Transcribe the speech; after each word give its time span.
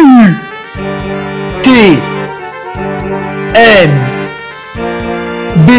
U 0.00 0.34
T 1.62 1.70
M 3.54 3.90
B 5.66 5.70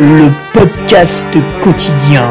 Le 0.00 0.30
podcast 0.52 1.36
quotidien. 1.60 2.28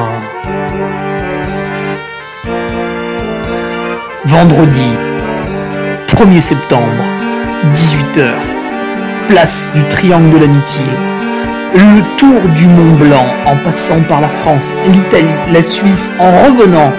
Vendredi 4.24 4.90
1er 6.08 6.40
septembre, 6.40 6.82
18h. 7.74 8.24
Place 9.28 9.74
du 9.76 9.84
Triangle 9.90 10.30
de 10.30 10.38
l'Amitié. 10.38 10.86
Le 11.74 12.18
tour 12.18 12.40
du 12.56 12.68
Mont 12.68 12.96
Blanc 12.96 13.26
en 13.46 13.58
passant 13.58 14.02
par 14.08 14.22
la 14.22 14.30
France, 14.30 14.76
l'Italie, 14.94 15.28
la 15.52 15.62
Suisse, 15.62 16.14
en 16.20 16.32
revenant, 16.46 16.94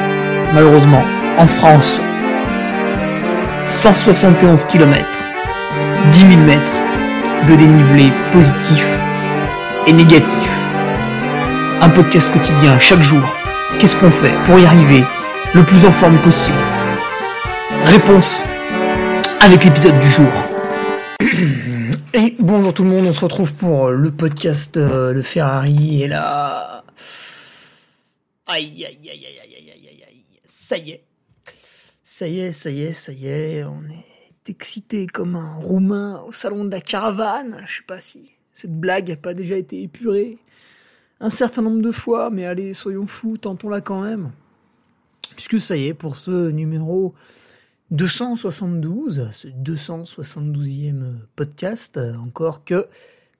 malheureusement, 0.52 1.02
en 1.38 1.46
France. 1.46 2.02
171 3.70 4.64
km, 4.64 5.06
10 6.10 6.18
000 6.18 6.40
mètres 6.40 6.76
de 7.48 7.54
dénivelé 7.54 8.10
positif 8.32 8.84
et 9.86 9.92
négatif. 9.92 10.50
Un 11.82 11.90
podcast 11.90 12.32
quotidien 12.32 12.78
chaque 12.78 13.02
jour. 13.02 13.22
Qu'est-ce 13.78 13.96
qu'on 13.96 14.10
fait 14.10 14.32
pour 14.46 14.58
y 14.58 14.64
arriver 14.64 15.04
le 15.54 15.62
plus 15.64 15.84
en 15.84 15.92
forme 15.92 16.16
possible? 16.18 16.56
Réponse 17.84 18.44
avec 19.40 19.64
l'épisode 19.64 19.98
du 20.00 20.08
jour. 20.08 20.32
Et 22.14 22.36
bonjour 22.38 22.72
tout 22.72 22.84
le 22.84 22.90
monde, 22.90 23.06
on 23.06 23.12
se 23.12 23.20
retrouve 23.20 23.52
pour 23.54 23.90
le 23.90 24.10
podcast 24.10 24.78
euh, 24.78 25.12
de 25.12 25.20
Ferrari 25.20 26.04
et 26.04 26.08
là... 26.08 26.82
Aïe 28.46 28.86
aïe 28.86 29.10
aïe 29.10 29.26
aïe 29.26 29.40
aïe 29.42 29.54
aïe 29.58 29.88
aïe 29.88 30.04
aïe 30.08 30.24
ça 30.46 30.78
y 30.78 30.92
est. 30.92 31.07
Ça 32.18 32.26
y 32.26 32.40
est, 32.40 32.50
ça 32.50 32.68
y 32.68 32.82
est, 32.82 32.94
ça 32.94 33.12
y 33.12 33.28
est, 33.28 33.62
on 33.62 33.80
est 33.84 34.50
excité 34.50 35.06
comme 35.06 35.36
un 35.36 35.54
roumain 35.54 36.20
au 36.26 36.32
salon 36.32 36.64
de 36.64 36.70
la 36.72 36.80
caravane. 36.80 37.62
Je 37.68 37.76
sais 37.76 37.84
pas 37.86 38.00
si 38.00 38.32
cette 38.54 38.76
blague 38.76 39.10
n'a 39.10 39.14
pas 39.14 39.34
déjà 39.34 39.56
été 39.56 39.80
épurée 39.84 40.38
un 41.20 41.30
certain 41.30 41.62
nombre 41.62 41.80
de 41.80 41.92
fois, 41.92 42.30
mais 42.30 42.44
allez, 42.44 42.74
soyons 42.74 43.06
fous, 43.06 43.38
tentons-la 43.38 43.80
quand 43.80 44.02
même. 44.02 44.32
Puisque 45.36 45.60
ça 45.60 45.76
y 45.76 45.86
est, 45.86 45.94
pour 45.94 46.16
ce 46.16 46.50
numéro 46.50 47.14
272, 47.92 49.28
ce 49.30 49.46
272e 49.46 51.18
podcast, 51.36 52.00
encore 52.20 52.64
que 52.64 52.88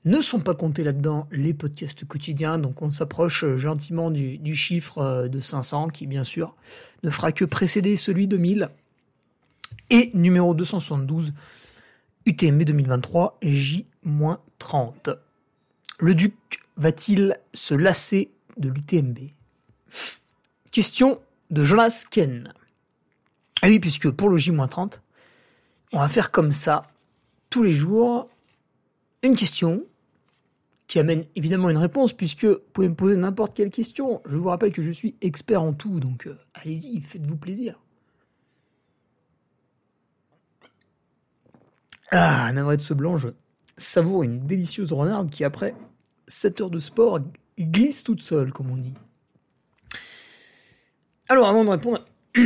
ne 0.04 0.20
sont 0.20 0.40
pas 0.40 0.54
comptés 0.54 0.84
là-dedans 0.84 1.26
les 1.30 1.52
podcasts 1.52 2.04
quotidiens, 2.04 2.58
donc 2.58 2.82
on 2.82 2.90
s'approche 2.90 3.44
gentiment 3.56 4.10
du, 4.10 4.56
chiffre 4.56 5.28
de 5.28 5.40
500, 5.40 5.88
qui 5.88 6.06
bien 6.06 6.24
sûr 6.24 6.54
ne 7.02 7.10
fera 7.10 7.32
que 7.32 7.44
précéder 7.44 7.96
celui 7.96 8.26
de 8.26 8.36
1000. 8.36 8.70
Et 9.90 10.10
numéro 10.14 10.54
272, 10.54 11.32
UTMB 12.26 12.62
2023, 12.62 13.38
J-30. 13.42 15.16
Le 15.98 16.14
Duc 16.14 16.34
va-t-il 16.76 17.36
se 17.52 17.74
lasser 17.74 18.30
de 18.56 18.68
l'UTMB 18.68 19.18
Question 20.70 21.20
de 21.50 21.64
Jonas 21.64 22.04
Ken. 22.10 22.52
Ah 23.62 23.68
oui, 23.68 23.80
puisque 23.80 24.10
pour 24.10 24.28
le 24.28 24.36
J-30, 24.36 25.00
on 25.92 25.98
va 25.98 26.08
faire 26.08 26.30
comme 26.30 26.52
ça, 26.52 26.86
tous 27.50 27.62
les 27.62 27.72
jours, 27.72 28.28
une 29.22 29.34
question 29.34 29.84
qui 30.88 30.98
amène 30.98 31.24
évidemment 31.36 31.68
une 31.68 31.76
réponse, 31.76 32.14
puisque 32.14 32.46
vous 32.46 32.58
pouvez 32.72 32.88
me 32.88 32.94
poser 32.94 33.16
n'importe 33.16 33.54
quelle 33.54 33.70
question. 33.70 34.22
Je 34.26 34.36
vous 34.36 34.48
rappelle 34.48 34.72
que 34.72 34.82
je 34.82 34.90
suis 34.90 35.16
expert 35.20 35.62
en 35.62 35.74
tout, 35.74 36.00
donc 36.00 36.26
euh, 36.26 36.38
allez-y, 36.54 37.00
faites-vous 37.00 37.36
plaisir. 37.36 37.78
Ah, 42.10 42.50
navré 42.52 42.78
de 42.78 42.82
ce 42.82 42.94
blanc, 42.94 43.18
je 43.18 43.28
savoure 43.76 44.22
une 44.22 44.40
délicieuse 44.46 44.92
renarde 44.92 45.30
qui, 45.30 45.44
après 45.44 45.74
7 46.26 46.62
heures 46.62 46.70
de 46.70 46.78
sport, 46.78 47.20
glisse 47.58 48.02
toute 48.02 48.22
seule, 48.22 48.50
comme 48.50 48.70
on 48.70 48.78
dit. 48.78 48.94
Alors, 51.28 51.46
avant 51.48 51.64
de 51.64 51.70
répondre 51.70 52.02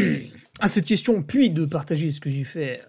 à 0.61 0.67
cette 0.67 0.87
question, 0.87 1.23
puis 1.23 1.51
de 1.51 1.65
partager 1.65 2.11
ce 2.11 2.21
que 2.21 2.29
j'ai 2.29 2.43
fait 2.43 2.83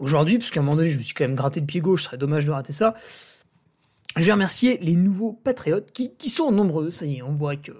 aujourd'hui, 0.00 0.38
parce 0.38 0.50
qu'à 0.50 0.60
un 0.60 0.62
moment 0.64 0.76
donné, 0.76 0.90
je 0.90 0.98
me 0.98 1.02
suis 1.02 1.14
quand 1.14 1.24
même 1.24 1.36
gratté 1.36 1.60
le 1.60 1.66
pied 1.66 1.80
gauche, 1.80 2.02
ce 2.02 2.08
serait 2.08 2.18
dommage 2.18 2.44
de 2.44 2.50
rater 2.50 2.72
ça. 2.72 2.96
Je 4.16 4.24
vais 4.24 4.32
remercier 4.32 4.78
les 4.78 4.96
nouveaux 4.96 5.32
patriotes 5.32 5.92
qui, 5.92 6.30
sont 6.30 6.50
nombreux. 6.50 6.90
Ça 6.90 7.04
y 7.04 7.16
est, 7.16 7.22
on 7.22 7.34
voit 7.34 7.56
que 7.56 7.72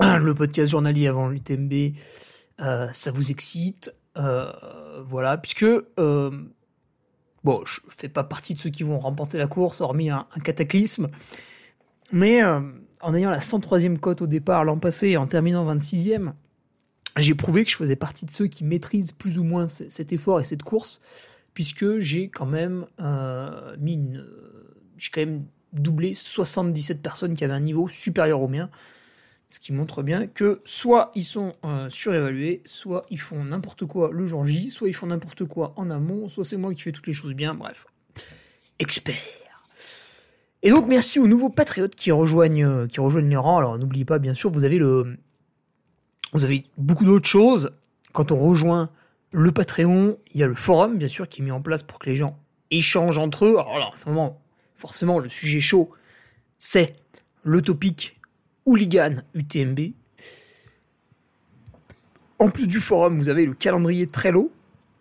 le 0.00 0.34
podcast 0.34 0.70
journalier 0.70 1.06
avant 1.06 1.28
l'UTMB, 1.28 1.94
euh, 2.60 2.88
ça 2.92 3.10
vous 3.10 3.30
excite. 3.30 3.94
Euh, 4.18 4.52
voilà, 5.04 5.38
puisque 5.38 5.64
euh, 5.64 6.30
bon, 7.44 7.62
je 7.64 7.80
fais 7.88 8.08
pas 8.08 8.24
partie 8.24 8.52
de 8.52 8.58
ceux 8.58 8.70
qui 8.70 8.82
vont 8.82 8.98
remporter 8.98 9.38
la 9.38 9.46
course, 9.46 9.80
hormis 9.80 10.10
un, 10.10 10.26
un 10.36 10.40
cataclysme. 10.40 11.08
Mais 12.12 12.42
euh, 12.42 12.60
en 13.00 13.14
ayant 13.14 13.30
la 13.30 13.38
103e 13.38 13.98
cote 13.98 14.22
au 14.22 14.26
départ 14.26 14.64
l'an 14.64 14.78
passé 14.78 15.08
et 15.08 15.16
en 15.16 15.26
terminant 15.26 15.64
26e, 15.72 16.32
j'ai 17.16 17.34
prouvé 17.34 17.64
que 17.64 17.70
je 17.70 17.76
faisais 17.76 17.96
partie 17.96 18.26
de 18.26 18.30
ceux 18.30 18.48
qui 18.48 18.64
maîtrisent 18.64 19.12
plus 19.12 19.38
ou 19.38 19.44
moins 19.44 19.66
cet 19.68 20.12
effort 20.12 20.40
et 20.40 20.44
cette 20.44 20.62
course, 20.62 21.00
puisque 21.54 21.98
j'ai 21.98 22.28
quand 22.28 22.46
même 22.46 22.86
mis 23.78 23.94
une, 23.94 24.24
j'ai 24.98 25.10
quand 25.10 25.20
même 25.20 25.44
doublé 25.72 26.14
77 26.14 27.02
personnes 27.02 27.34
qui 27.34 27.44
avaient 27.44 27.54
un 27.54 27.60
niveau 27.60 27.88
supérieur 27.88 28.40
au 28.40 28.48
mien, 28.48 28.70
ce 29.46 29.60
qui 29.60 29.72
montre 29.72 30.02
bien 30.02 30.26
que 30.26 30.60
soit 30.64 31.10
ils 31.14 31.24
sont 31.24 31.54
euh, 31.64 31.88
surévalués, 31.90 32.62
soit 32.64 33.06
ils 33.10 33.20
font 33.20 33.44
n'importe 33.44 33.86
quoi 33.86 34.10
le 34.12 34.26
jour 34.26 34.44
J, 34.44 34.70
soit 34.70 34.88
ils 34.88 34.94
font 34.94 35.06
n'importe 35.06 35.44
quoi 35.44 35.72
en 35.76 35.90
amont, 35.90 36.28
soit 36.28 36.44
c'est 36.44 36.56
moi 36.56 36.74
qui 36.74 36.82
fais 36.82 36.92
toutes 36.92 37.06
les 37.06 37.12
choses 37.12 37.34
bien, 37.34 37.54
bref. 37.54 37.86
Expert. 38.78 39.16
Et 40.62 40.70
donc 40.70 40.86
merci 40.88 41.18
aux 41.18 41.26
nouveaux 41.26 41.50
patriotes 41.50 41.94
qui 41.94 42.10
rejoignent, 42.10 42.88
qui 42.88 43.00
rejoignent 43.00 43.30
les 43.30 43.36
rangs. 43.36 43.58
Alors 43.58 43.78
n'oubliez 43.78 44.04
pas, 44.04 44.18
bien 44.18 44.34
sûr, 44.34 44.50
vous 44.50 44.64
avez 44.64 44.78
le, 44.78 45.16
vous 46.32 46.44
avez 46.44 46.64
beaucoup 46.76 47.04
d'autres 47.04 47.28
choses. 47.28 47.72
Quand 48.12 48.32
on 48.32 48.36
rejoint 48.36 48.90
le 49.30 49.52
Patreon, 49.52 50.18
il 50.32 50.40
y 50.40 50.42
a 50.42 50.46
le 50.46 50.54
forum, 50.54 50.98
bien 50.98 51.08
sûr, 51.08 51.28
qui 51.28 51.42
est 51.42 51.44
mis 51.44 51.50
en 51.50 51.60
place 51.60 51.82
pour 51.82 51.98
que 51.98 52.10
les 52.10 52.16
gens 52.16 52.38
échangent 52.70 53.18
entre 53.18 53.44
eux. 53.46 53.58
Alors 53.58 53.78
là, 53.78 53.88
en 53.92 53.96
ce 53.96 54.08
moment, 54.08 54.40
forcément, 54.78 55.18
le 55.18 55.28
sujet 55.28 55.60
chaud, 55.60 55.90
c'est 56.56 56.96
le 57.42 57.60
topic 57.60 58.18
hooligan 58.64 59.16
UTMB. 59.34 59.80
En 62.38 62.48
plus 62.48 62.68
du 62.68 62.80
forum, 62.80 63.18
vous 63.18 63.28
avez 63.28 63.44
le 63.44 63.54
calendrier 63.54 64.06
Trello 64.06 64.52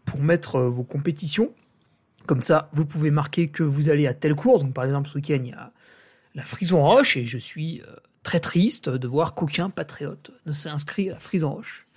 pour 0.06 0.20
mettre 0.20 0.60
vos 0.62 0.84
compétitions. 0.84 1.52
Comme 2.26 2.42
ça, 2.42 2.70
vous 2.74 2.86
pouvez 2.86 3.12
marquer 3.12 3.48
que 3.48 3.64
vous 3.64 3.90
allez 3.90 4.08
à 4.08 4.14
telle 4.14 4.36
course. 4.36 4.64
Donc, 4.64 4.74
par 4.74 4.84
exemple, 4.84 5.08
ce 5.08 5.16
week-end, 5.16 5.40
il 5.40 5.50
y 5.50 5.54
a 5.54 5.72
la 6.36 6.44
Frison 6.44 6.82
Roche 6.82 7.16
et 7.16 7.26
je 7.26 7.38
suis 7.38 7.82
très 8.24 8.40
triste 8.40 8.90
de 8.90 9.08
voir 9.08 9.36
qu'aucun 9.36 9.70
patriote 9.70 10.32
ne 10.46 10.52
s'est 10.52 10.70
inscrit 10.70 11.10
à 11.10 11.14
la 11.14 11.20
Frison 11.20 11.52
Roche. 11.52 11.88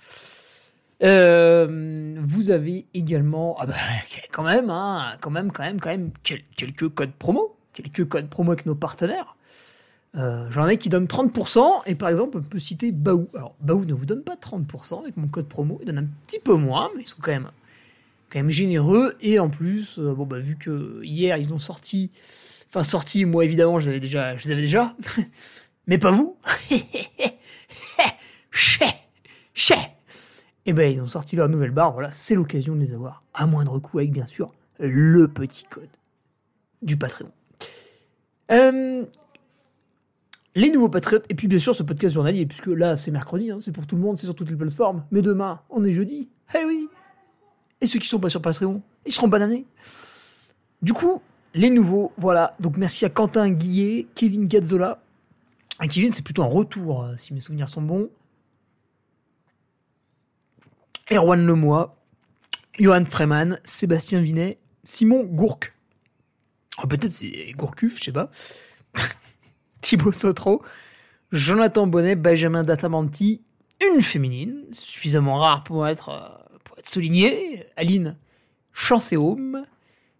Euh, 1.03 2.15
vous 2.19 2.51
avez 2.51 2.85
également, 2.93 3.57
ah 3.59 3.65
bah, 3.65 3.75
quand 4.31 4.43
même, 4.43 4.69
hein, 4.69 5.13
quand 5.19 5.31
même, 5.31 5.51
quand 5.51 5.63
même, 5.63 5.79
quand 5.81 5.89
même, 5.89 6.11
quelques 6.55 6.89
codes 6.89 7.13
promo, 7.13 7.57
quelques 7.73 8.07
codes 8.07 8.29
promo 8.29 8.51
avec 8.51 8.65
nos 8.65 8.75
partenaires. 8.75 9.35
Euh, 10.15 10.47
J'en 10.51 10.67
ai 10.67 10.77
qui 10.77 10.89
donnent 10.89 11.05
30%, 11.05 11.83
et 11.85 11.95
par 11.95 12.09
exemple, 12.09 12.37
on 12.37 12.41
peut 12.41 12.59
citer 12.59 12.91
Baou. 12.91 13.29
Alors, 13.33 13.55
Baou 13.61 13.85
ne 13.85 13.93
vous 13.93 14.05
donne 14.05 14.23
pas 14.23 14.35
30% 14.35 15.01
avec 15.01 15.15
mon 15.17 15.27
code 15.27 15.47
promo, 15.47 15.77
il 15.81 15.85
donne 15.85 15.99
un 15.99 16.07
petit 16.25 16.39
peu 16.39 16.55
moins, 16.55 16.89
mais 16.95 17.03
ils 17.03 17.07
sont 17.07 17.21
quand 17.21 17.31
même, 17.31 17.49
quand 18.29 18.39
même 18.39 18.49
généreux, 18.49 19.15
et 19.21 19.39
en 19.39 19.49
plus, 19.49 19.99
euh, 19.99 20.13
bon, 20.13 20.25
bah, 20.25 20.39
vu 20.39 20.57
que 20.57 21.01
hier, 21.03 21.37
ils 21.37 21.53
ont 21.53 21.59
sorti, 21.59 22.11
enfin, 22.67 22.83
sorti, 22.83 23.23
moi 23.23 23.45
évidemment, 23.45 23.79
je 23.79 23.85
les 23.85 23.91
avais 23.91 23.99
déjà, 24.01 24.35
je 24.35 24.45
les 24.45 24.51
avais 24.51 24.61
déjà, 24.61 24.95
mais 25.87 25.97
pas 25.97 26.11
vous. 26.11 26.35
Et 30.65 30.73
ben, 30.73 30.91
ils 30.91 31.01
ont 31.01 31.07
sorti 31.07 31.35
leur 31.35 31.49
nouvelle 31.49 31.71
barre, 31.71 31.91
voilà, 31.91 32.11
c'est 32.11 32.35
l'occasion 32.35 32.75
de 32.75 32.79
les 32.79 32.93
avoir 32.93 33.23
à 33.33 33.45
moindre 33.45 33.79
coût 33.79 33.99
avec, 33.99 34.11
bien 34.11 34.25
sûr, 34.25 34.53
le 34.79 35.27
petit 35.27 35.65
code 35.65 35.89
du 36.81 36.97
Patreon. 36.97 37.31
Euh, 38.51 39.05
les 40.55 40.69
nouveaux 40.69 40.89
patriotes, 40.89 41.25
et 41.29 41.35
puis 41.35 41.47
bien 41.47 41.59
sûr 41.59 41.73
ce 41.73 41.83
podcast 41.83 42.13
journalier, 42.13 42.45
puisque 42.45 42.67
là 42.67 42.97
c'est 42.97 43.11
mercredi, 43.11 43.51
hein, 43.51 43.59
c'est 43.61 43.71
pour 43.71 43.87
tout 43.87 43.95
le 43.95 44.01
monde, 44.01 44.17
c'est 44.17 44.25
sur 44.25 44.35
toutes 44.35 44.49
les 44.49 44.55
plateformes, 44.55 45.05
mais 45.11 45.21
demain 45.21 45.61
on 45.69 45.83
est 45.83 45.93
jeudi, 45.93 46.29
eh 46.55 46.65
oui. 46.65 46.89
Et 47.79 47.87
ceux 47.87 47.99
qui 47.99 48.07
sont 48.07 48.19
pas 48.19 48.29
sur 48.29 48.41
Patreon, 48.41 48.81
ils 49.05 49.11
seront 49.11 49.27
bananés. 49.27 49.65
Du 50.81 50.93
coup, 50.93 51.21
les 51.53 51.69
nouveaux, 51.69 52.11
voilà, 52.17 52.53
donc 52.59 52.77
merci 52.77 53.05
à 53.05 53.09
Quentin 53.09 53.49
Guillet, 53.49 54.07
Kevin 54.13 54.45
Gazzola, 54.45 55.01
et 55.81 55.87
Kevin 55.87 56.11
c'est 56.11 56.23
plutôt 56.23 56.43
un 56.43 56.47
retour, 56.47 57.03
euh, 57.03 57.15
si 57.17 57.33
mes 57.33 57.39
souvenirs 57.39 57.69
sont 57.69 57.81
bons, 57.81 58.09
Erwan 61.09 61.45
Lemoy, 61.45 61.87
Johan 62.77 63.05
Freeman, 63.05 63.59
Sébastien 63.63 64.21
Vinet, 64.21 64.57
Simon 64.83 65.23
Gourc. 65.23 65.59
Oh, 66.81 66.87
Peut-être 66.87 67.11
c'est 67.11 67.51
Gourcuff, 67.53 67.97
je 67.97 68.03
sais 68.05 68.11
pas. 68.11 68.29
Thibaut 69.81 70.11
Sotro, 70.11 70.61
Jonathan 71.31 71.87
Bonnet, 71.87 72.15
Benjamin 72.15 72.63
Datamanti, 72.63 73.41
une 73.93 74.01
féminine, 74.01 74.65
suffisamment 74.71 75.37
rare 75.37 75.63
pour 75.63 75.87
être, 75.87 76.09
euh, 76.09 76.57
pour 76.63 76.77
être 76.77 76.89
souligné. 76.89 77.65
Aline 77.75 78.17
Chanceaume, 78.73 79.65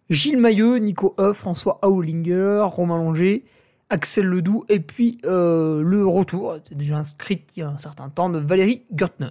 Gilles 0.09 0.37
Mailleux, 0.37 0.77
Nico 0.77 1.15
Huff, 1.17 1.37
François 1.37 1.79
Aulinger, 1.83 2.63
Romain 2.65 2.97
Langer, 2.97 3.45
Axel 3.89 4.25
Ledoux, 4.25 4.65
et 4.69 4.79
puis 4.79 5.19
euh, 5.25 5.81
le 5.81 6.05
retour, 6.05 6.57
c'est 6.63 6.77
déjà 6.77 6.97
inscrit 6.97 7.45
il 7.55 7.59
y 7.59 7.63
a 7.63 7.69
un 7.69 7.77
certain 7.77 8.09
temps, 8.09 8.29
de 8.29 8.39
Valérie 8.39 8.85
Gertner. 8.95 9.29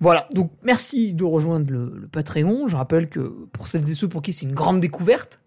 Voilà, 0.00 0.28
donc 0.34 0.50
merci 0.62 1.14
de 1.14 1.24
rejoindre 1.24 1.70
le, 1.70 2.08
Patreon. 2.10 2.68
Je 2.68 2.76
rappelle 2.76 3.08
que 3.08 3.20
pour 3.52 3.68
celles 3.68 3.88
et 3.88 3.94
ceux 3.94 4.08
pour 4.08 4.22
qui 4.22 4.32
c'est 4.32 4.46
une 4.46 4.52
grande 4.52 4.80
découverte, 4.80 5.40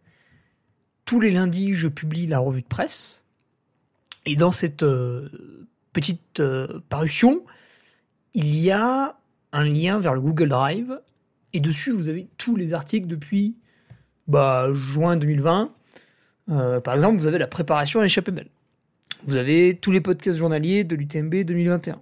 tous 1.07 1.21
les 1.21 1.31
lundis, 1.31 1.73
je 1.73 1.87
publie 1.87 2.27
la 2.27 2.37
revue 2.37 2.61
de 2.61 2.67
presse. 2.67 3.23
Et 4.25 4.35
dans 4.35 4.51
cette 4.51 4.83
euh, 4.83 5.29
petite 5.93 6.41
euh, 6.41 6.81
parution, 6.89 7.43
il 8.33 8.59
y 8.59 8.71
a 8.71 9.17
un 9.53 9.63
lien 9.63 9.99
vers 9.99 10.13
le 10.13 10.19
Google 10.19 10.49
Drive. 10.49 10.99
Et 11.53 11.61
dessus, 11.61 11.91
vous 11.91 12.09
avez 12.09 12.27
tous 12.37 12.57
les 12.57 12.73
articles 12.73 13.07
depuis 13.07 13.55
bah, 14.27 14.67
juin 14.73 15.15
2020. 15.15 15.71
Euh, 16.49 16.81
par 16.81 16.95
exemple, 16.95 17.17
vous 17.17 17.25
avez 17.25 17.37
la 17.37 17.47
préparation 17.47 18.01
à 18.01 18.03
l'échappée. 18.03 18.33
Vous 19.23 19.37
avez 19.37 19.77
tous 19.79 19.91
les 19.91 20.01
podcasts 20.01 20.37
journaliers 20.37 20.83
de 20.83 20.93
l'UTMB 20.93 21.45
2021. 21.45 22.01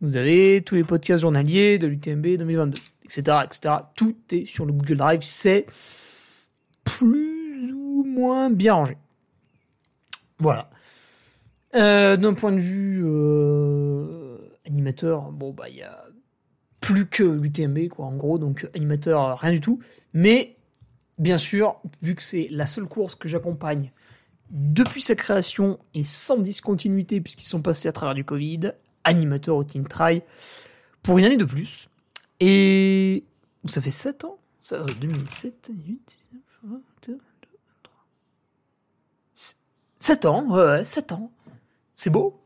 Vous 0.00 0.16
avez 0.16 0.62
tous 0.64 0.76
les 0.76 0.84
podcasts 0.84 1.22
journaliers 1.22 1.78
de 1.78 1.88
l'UTMB 1.88 2.36
2022, 2.36 2.80
etc., 3.04 3.38
etc. 3.44 3.74
Tout 3.96 4.16
est 4.30 4.46
sur 4.46 4.64
le 4.64 4.72
Google 4.72 4.96
Drive. 4.96 5.20
C'est 5.22 5.66
plus 6.84 7.37
moins 8.08 8.50
bien 8.50 8.74
rangé. 8.74 8.96
Voilà. 10.38 10.70
Euh, 11.74 12.16
d'un 12.16 12.34
point 12.34 12.52
de 12.52 12.60
vue 12.60 13.02
euh, 13.04 14.38
animateur, 14.66 15.32
bon 15.32 15.52
bah 15.52 15.68
il 15.68 15.76
y 15.76 15.82
a 15.82 16.04
plus 16.80 17.06
que 17.06 17.22
l'UTMB 17.22 17.88
quoi 17.88 18.06
en 18.06 18.16
gros, 18.16 18.38
donc 18.38 18.68
animateur 18.74 19.38
rien 19.38 19.52
du 19.52 19.60
tout. 19.60 19.80
Mais 20.14 20.56
bien 21.18 21.38
sûr, 21.38 21.80
vu 22.02 22.14
que 22.14 22.22
c'est 22.22 22.48
la 22.50 22.66
seule 22.66 22.86
course 22.86 23.14
que 23.14 23.28
j'accompagne 23.28 23.92
depuis 24.50 25.02
sa 25.02 25.14
création 25.14 25.78
et 25.92 26.02
sans 26.02 26.38
discontinuité 26.38 27.20
puisqu'ils 27.20 27.46
sont 27.46 27.60
passés 27.60 27.88
à 27.88 27.92
travers 27.92 28.14
du 28.14 28.24
Covid, 28.24 28.72
animateur 29.04 29.56
au 29.56 29.64
Team 29.64 29.86
Try, 29.86 30.22
pour 31.02 31.18
une 31.18 31.24
année 31.24 31.36
de 31.36 31.44
plus. 31.44 31.88
Et 32.40 33.24
ça 33.66 33.80
fait 33.80 33.90
7 33.90 34.24
ans 34.24 34.38
ça, 34.62 34.84
2007, 35.00 35.70
8, 35.74 36.28
19, 36.62 36.80
2, 37.06 37.18
3. 37.82 38.04
7 40.00 40.24
ans, 40.26 40.48
ouais, 40.50 40.84
7 40.84 41.12
ans. 41.12 41.30
C'est 41.94 42.10
beau. 42.10 42.40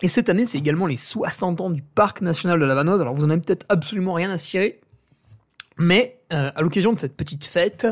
Et 0.00 0.08
cette 0.08 0.28
année, 0.28 0.46
c'est 0.46 0.58
également 0.58 0.86
les 0.86 0.96
60 0.96 1.60
ans 1.60 1.70
du 1.70 1.82
Parc 1.82 2.20
National 2.20 2.60
de 2.60 2.64
la 2.64 2.74
Vanoise. 2.74 3.00
Alors 3.00 3.14
vous 3.14 3.24
en 3.24 3.30
avez 3.30 3.40
peut-être 3.40 3.66
absolument 3.68 4.14
rien 4.14 4.30
à 4.30 4.38
cirer. 4.38 4.80
Mais 5.76 6.20
euh, 6.32 6.50
à 6.54 6.62
l'occasion 6.62 6.92
de 6.92 6.98
cette 6.98 7.16
petite 7.16 7.44
fête, 7.44 7.86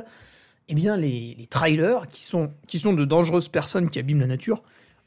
eh 0.69 0.75
bien, 0.75 0.97
les, 0.97 1.47
trailers, 1.51 2.07
qui 2.09 2.25
sont, 2.25 2.53
qui 2.67 2.79
sont 2.79 2.93
de 2.93 3.05
dangereuses 3.05 3.49
personnes 3.49 3.91
qui 3.91 3.99
abîment 3.99 4.21
la 4.21 4.27
nature, 4.27 4.63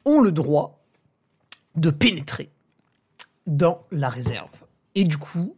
ont 0.06 0.22
le 0.22 0.32
droit 0.32 0.84
de 1.76 1.90
pénétrer 1.90 2.50
dans 3.48 3.82
la 3.92 4.10
réserve. 4.10 4.66
Et 4.96 5.04
du 5.04 5.18
coup, 5.18 5.56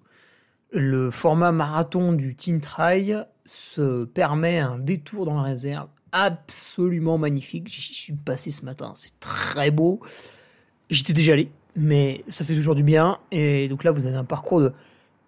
le 0.71 1.11
format 1.11 1.51
marathon 1.51 2.13
du 2.13 2.35
Teen 2.35 2.61
Trail 2.61 3.25
se 3.45 4.05
permet 4.05 4.59
un 4.59 4.77
détour 4.77 5.25
dans 5.25 5.35
la 5.35 5.43
réserve 5.43 5.89
absolument 6.11 7.17
magnifique. 7.17 7.67
J'y 7.67 7.93
suis 7.93 8.13
passé 8.13 8.51
ce 8.51 8.65
matin, 8.65 8.93
c'est 8.95 9.19
très 9.19 9.71
beau. 9.71 10.01
J'étais 10.89 11.13
déjà 11.13 11.33
allé, 11.33 11.51
mais 11.75 12.23
ça 12.27 12.45
fait 12.45 12.55
toujours 12.55 12.75
du 12.75 12.83
bien. 12.83 13.19
Et 13.31 13.67
donc 13.67 13.83
là, 13.83 13.91
vous 13.91 14.05
avez 14.05 14.17
un 14.17 14.25
parcours 14.25 14.61
de 14.61 14.73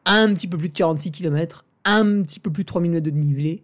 un 0.06 0.34
petit 0.34 0.48
peu 0.48 0.58
plus 0.58 0.70
de 0.70 0.74
46 0.74 1.12
km 1.12 1.66
un 1.86 2.22
petit 2.22 2.40
peu 2.40 2.52
plus 2.52 2.64
de 2.64 2.68
3000 2.68 2.92
mètres 2.92 3.06
de 3.06 3.10
dénivelé, 3.10 3.64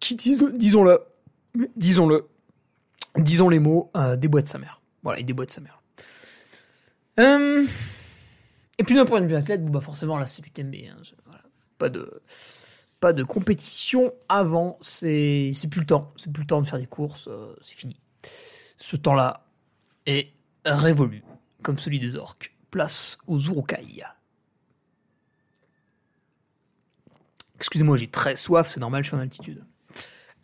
qui, 0.00 0.16
disons-le, 0.16 1.00
disons-le, 1.76 2.26
disons 3.16 3.48
les 3.48 3.58
mots, 3.58 3.90
euh, 3.96 4.16
des 4.16 4.28
boîtes 4.28 4.48
sa 4.48 4.58
mère. 4.58 4.80
Voilà, 5.02 5.20
il 5.20 5.24
déboîte 5.24 5.50
sa 5.50 5.60
mère. 5.60 5.82
Euh, 7.18 7.64
et 8.80 8.82
puis 8.82 8.94
d'un 8.94 9.04
point 9.04 9.20
de 9.20 9.26
vue 9.26 9.34
athlète, 9.34 9.62
bah 9.66 9.82
forcément 9.82 10.18
là 10.18 10.24
c'est 10.24 10.42
l'UTMB. 10.42 10.74
Hein, 10.88 10.96
pas 11.76 11.90
de 11.90 12.22
pas 12.98 13.12
de 13.12 13.22
compétition 13.22 14.14
avant, 14.30 14.78
c'est 14.80 15.52
plus 15.70 15.80
le 15.80 15.86
temps, 15.86 16.14
c'est 16.16 16.32
plus 16.32 16.42
le 16.42 16.46
temps 16.46 16.62
de 16.62 16.66
faire 16.66 16.78
des 16.78 16.86
courses, 16.86 17.28
euh, 17.28 17.54
c'est 17.60 17.74
fini. 17.74 18.00
Ce 18.78 18.96
temps-là 18.96 19.46
est 20.06 20.32
révolu, 20.64 21.22
comme 21.62 21.78
celui 21.78 22.00
des 22.00 22.16
orques. 22.16 22.54
Place 22.70 23.18
aux 23.26 23.38
urukai. 23.38 24.02
Excusez-moi, 27.56 27.98
j'ai 27.98 28.08
très 28.08 28.36
soif, 28.36 28.70
c'est 28.70 28.80
normal, 28.80 29.04
je 29.04 29.08
suis 29.08 29.16
en 29.16 29.20
altitude. 29.20 29.62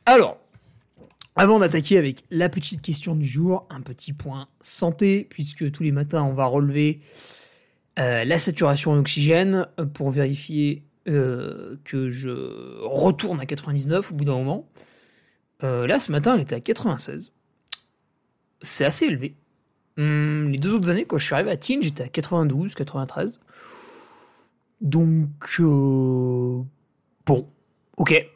Alors, 0.05 0.39
avant 1.37 1.59
d'attaquer 1.59 1.97
avec 1.97 2.25
la 2.31 2.51
petite 2.51 2.83
question 2.83 3.15
du 3.15 3.27
jour, 3.27 3.67
un 3.71 3.81
petit 3.81 4.13
point 4.13 4.49
santé, 4.61 5.27
puisque 5.29 5.71
tous 5.71 5.83
les 5.83 5.93
matins 5.93 6.23
on 6.23 6.35
va 6.35 6.45
relever 6.45 7.01
euh, 7.99 8.25
la 8.25 8.39
saturation 8.39 8.93
en 8.93 8.99
oxygène 8.99 9.67
pour 9.95 10.11
vérifier 10.11 10.85
euh, 11.09 11.77
que 11.85 12.11
je 12.11 12.31
retourne 12.85 13.41
à 13.41 13.47
99 13.47 14.13
au 14.13 14.15
bout 14.15 14.25
d'un 14.25 14.35
moment. 14.35 14.69
Euh, 15.63 15.87
là, 15.87 15.99
ce 15.99 16.13
matin, 16.13 16.35
elle 16.35 16.43
était 16.43 16.57
à 16.57 16.61
96. 16.61 17.35
C'est 18.61 18.85
assez 18.85 19.07
élevé. 19.07 19.37
Hum, 19.97 20.51
les 20.51 20.59
deux 20.59 20.75
autres 20.75 20.91
années, 20.91 21.07
quand 21.07 21.17
je 21.17 21.25
suis 21.25 21.35
arrivé 21.35 21.51
à 21.51 21.57
Tignes, 21.57 21.83
j'étais 21.83 22.03
à 22.03 22.09
92, 22.09 22.75
93. 22.75 23.41
Donc, 24.83 25.29
Bon, 27.25 27.49
ok. 27.97 28.27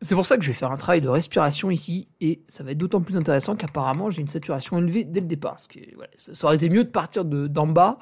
C'est 0.00 0.14
pour 0.14 0.26
ça 0.26 0.36
que 0.36 0.42
je 0.42 0.48
vais 0.48 0.54
faire 0.54 0.70
un 0.70 0.76
travail 0.76 1.00
de 1.00 1.08
respiration 1.08 1.70
ici, 1.70 2.08
et 2.20 2.42
ça 2.46 2.62
va 2.62 2.72
être 2.72 2.78
d'autant 2.78 3.00
plus 3.00 3.16
intéressant 3.16 3.56
qu'apparemment 3.56 4.10
j'ai 4.10 4.20
une 4.20 4.28
saturation 4.28 4.78
élevée 4.78 5.04
dès 5.04 5.20
le 5.20 5.26
départ. 5.26 5.52
Parce 5.52 5.66
que, 5.66 5.80
ça 6.16 6.46
aurait 6.46 6.56
été 6.56 6.68
mieux 6.68 6.84
de 6.84 6.90
partir 6.90 7.24
d'en 7.24 7.66
bas 7.66 7.98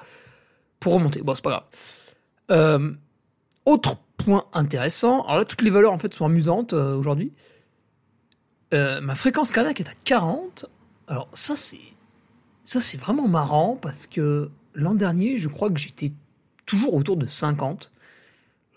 pour 0.81 0.95
remonter. 0.95 1.23
Bon, 1.23 1.35
c'est 1.35 1.45
pas 1.45 1.51
grave. 1.51 1.65
Euh, 2.51 2.93
autre 3.65 3.99
point 4.17 4.45
intéressant, 4.53 5.23
alors 5.23 5.39
là 5.39 5.45
toutes 5.45 5.63
les 5.63 5.71
valeurs 5.71 5.93
en 5.93 5.99
fait 5.99 6.13
sont 6.15 6.25
amusantes 6.25 6.73
euh, 6.73 6.97
aujourd'hui. 6.97 7.33
Euh, 8.75 9.01
ma 9.01 9.15
fréquence 9.15 9.53
cardiaque 9.53 9.81
est 9.81 9.89
à 9.89 9.95
40. 10.05 10.67
Alors 11.09 11.29
ça 11.33 11.55
c'est 11.57 11.79
ça 12.65 12.81
c'est 12.81 12.99
vraiment 12.99 13.29
marrant 13.29 13.77
parce 13.81 14.07
que 14.07 14.51
l'an 14.75 14.95
dernier 14.95 15.39
je 15.39 15.49
crois 15.49 15.71
que 15.71 15.79
j'étais 15.79 16.13
toujours 16.65 16.95
autour 16.95 17.17
de 17.17 17.27
50 17.27 17.91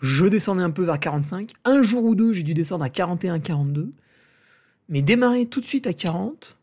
je 0.00 0.26
descendais 0.26 0.62
un 0.62 0.70
peu 0.70 0.84
vers 0.84 0.98
45. 0.98 1.52
Un 1.64 1.82
jour 1.82 2.04
ou 2.04 2.14
deux, 2.14 2.32
j'ai 2.32 2.42
dû 2.42 2.54
descendre 2.54 2.84
à 2.84 2.88
41, 2.88 3.38
42. 3.40 3.92
Mais 4.88 5.02
démarrer 5.02 5.46
tout 5.46 5.60
de 5.60 5.66
suite 5.66 5.86
à 5.86 5.92
40. 5.92 6.56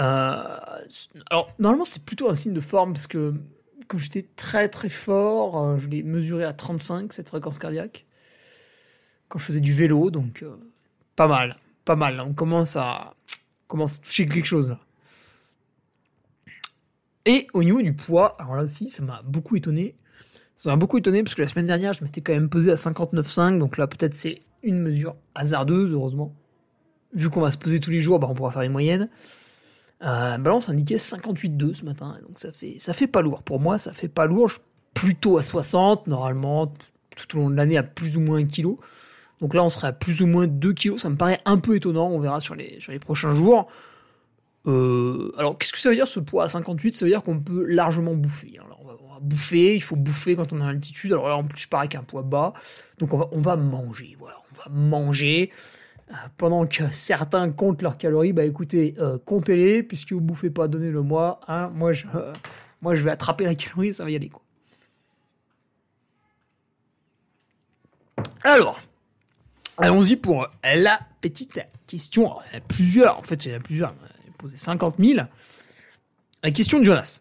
Euh, 0.00 0.56
alors, 1.30 1.52
normalement, 1.58 1.84
c'est 1.84 2.04
plutôt 2.04 2.30
un 2.30 2.34
signe 2.34 2.54
de 2.54 2.60
forme 2.60 2.92
parce 2.92 3.06
que 3.06 3.34
quand 3.88 3.98
j'étais 3.98 4.26
très 4.36 4.68
très 4.68 4.88
fort, 4.88 5.62
euh, 5.62 5.78
je 5.78 5.88
l'ai 5.88 6.02
mesuré 6.02 6.44
à 6.44 6.52
35, 6.52 7.12
cette 7.12 7.28
fréquence 7.28 7.58
cardiaque. 7.58 8.06
Quand 9.28 9.38
je 9.38 9.44
faisais 9.44 9.60
du 9.60 9.72
vélo, 9.72 10.10
donc 10.10 10.42
euh, 10.42 10.56
pas 11.16 11.26
mal, 11.26 11.58
pas 11.84 11.96
mal. 11.96 12.20
On 12.20 12.32
commence 12.32 12.76
à, 12.76 13.14
commence 13.66 14.00
toucher 14.00 14.26
quelque 14.26 14.46
chose 14.46 14.68
là. 14.68 14.80
Et 17.24 17.46
au 17.52 17.62
niveau 17.62 17.82
du 17.82 17.94
poids, 17.94 18.36
alors 18.40 18.56
là 18.56 18.62
aussi, 18.64 18.88
ça 18.88 19.04
m'a 19.04 19.22
beaucoup 19.22 19.56
étonné. 19.56 19.94
Ça 20.56 20.70
m'a 20.70 20.76
beaucoup 20.76 20.98
étonné 20.98 21.22
parce 21.22 21.34
que 21.34 21.42
la 21.42 21.48
semaine 21.48 21.66
dernière, 21.66 21.92
je 21.92 22.02
m'étais 22.02 22.20
quand 22.20 22.32
même 22.32 22.48
pesé 22.48 22.70
à 22.72 22.74
59,5. 22.74 23.58
Donc 23.58 23.78
là, 23.78 23.86
peut-être 23.86 24.16
c'est 24.16 24.40
une 24.62 24.80
mesure 24.80 25.16
hasardeuse, 25.34 25.92
heureusement. 25.92 26.34
Vu 27.14 27.30
qu'on 27.30 27.40
va 27.40 27.52
se 27.52 27.58
peser 27.58 27.78
tous 27.78 27.90
les 27.90 28.00
jours, 28.00 28.18
bah, 28.18 28.26
on 28.28 28.34
pourra 28.34 28.50
faire 28.50 28.62
une 28.62 28.72
moyenne. 28.72 29.08
Euh, 30.02 30.36
balance 30.38 30.68
indiquait 30.68 30.96
58,2 30.96 31.74
ce 31.74 31.84
matin. 31.84 32.16
Donc 32.26 32.38
ça 32.38 32.52
fait, 32.52 32.76
ça 32.78 32.92
fait 32.92 33.06
pas 33.06 33.22
lourd. 33.22 33.42
Pour 33.42 33.60
moi, 33.60 33.78
ça 33.78 33.92
fait 33.92 34.08
pas 34.08 34.26
lourd. 34.26 34.48
Je 34.48 34.58
plutôt 34.94 35.38
à 35.38 35.42
60, 35.42 36.06
normalement, 36.06 36.72
tout 37.16 37.36
au 37.36 37.40
long 37.40 37.50
de 37.50 37.56
l'année, 37.56 37.76
à 37.76 37.82
plus 37.82 38.16
ou 38.16 38.20
moins 38.20 38.38
1 38.38 38.46
kg. 38.46 38.76
Donc 39.40 39.54
là, 39.54 39.64
on 39.64 39.68
serait 39.68 39.88
à 39.88 39.92
plus 39.92 40.22
ou 40.22 40.26
moins 40.26 40.46
2 40.46 40.72
kg. 40.72 40.98
Ça 40.98 41.08
me 41.08 41.16
paraît 41.16 41.40
un 41.44 41.58
peu 41.58 41.76
étonnant. 41.76 42.08
On 42.08 42.20
verra 42.20 42.40
sur 42.40 42.54
les, 42.54 42.78
sur 42.80 42.92
les 42.92 42.98
prochains 42.98 43.34
jours. 43.34 43.68
Euh, 44.66 45.32
alors, 45.38 45.56
qu'est-ce 45.58 45.72
que 45.72 45.78
ça 45.78 45.88
veut 45.88 45.96
dire 45.96 46.08
ce 46.08 46.20
poids 46.20 46.44
à 46.44 46.48
58 46.48 46.94
Ça 46.94 47.04
veut 47.04 47.10
dire 47.10 47.22
qu'on 47.22 47.38
peut 47.38 47.64
largement 47.64 48.14
bouffer. 48.14 48.58
Alors, 48.58 48.82
bouffer, 49.22 49.74
il 49.74 49.82
faut 49.82 49.96
bouffer 49.96 50.36
quand 50.36 50.52
on 50.52 50.60
est 50.60 50.64
en 50.64 50.68
altitude. 50.68 51.12
Alors 51.12 51.28
là, 51.28 51.36
en 51.36 51.44
plus, 51.44 51.62
je 51.62 51.68
pars 51.68 51.80
avec 51.80 51.94
un 51.94 52.02
poids 52.02 52.22
bas. 52.22 52.52
Donc 52.98 53.14
on 53.14 53.18
va, 53.18 53.28
on 53.32 53.40
va 53.40 53.56
manger, 53.56 54.16
voilà, 54.18 54.36
on 54.50 54.70
va 54.70 54.76
manger. 54.76 55.50
Pendant 56.36 56.66
que 56.66 56.84
certains 56.92 57.50
comptent 57.50 57.82
leurs 57.82 57.96
calories, 57.96 58.32
bah 58.32 58.44
écoutez, 58.44 58.94
euh, 58.98 59.18
comptez-les, 59.24 59.82
puisque 59.82 60.12
vous 60.12 60.20
bouffez 60.20 60.50
pas, 60.50 60.68
donnez-le 60.68 61.02
moi. 61.02 61.40
Hein. 61.48 61.70
moi, 61.74 61.92
je, 61.92 62.06
moi, 62.82 62.94
je 62.94 63.02
vais 63.02 63.10
attraper 63.10 63.44
la 63.44 63.54
calorie, 63.54 63.94
ça 63.94 64.04
va 64.04 64.10
y 64.10 64.16
aller. 64.16 64.28
Quoi. 64.28 64.42
Alors, 68.44 68.80
allons-y 69.78 70.16
pour 70.16 70.48
la 70.64 71.00
petite 71.20 71.60
question. 71.86 72.36
il 72.46 72.52
y 72.52 72.56
en 72.56 72.58
a 72.58 72.60
plusieurs, 72.60 73.18
en 73.18 73.22
fait, 73.22 73.46
il 73.46 73.52
y 73.52 73.54
en 73.54 73.58
a 73.58 73.60
plusieurs. 73.60 73.90
A 73.90 74.32
posé 74.38 74.56
50 74.56 74.96
000. 74.98 75.20
La 76.42 76.50
question 76.50 76.80
de 76.80 76.84
Jonas. 76.84 77.20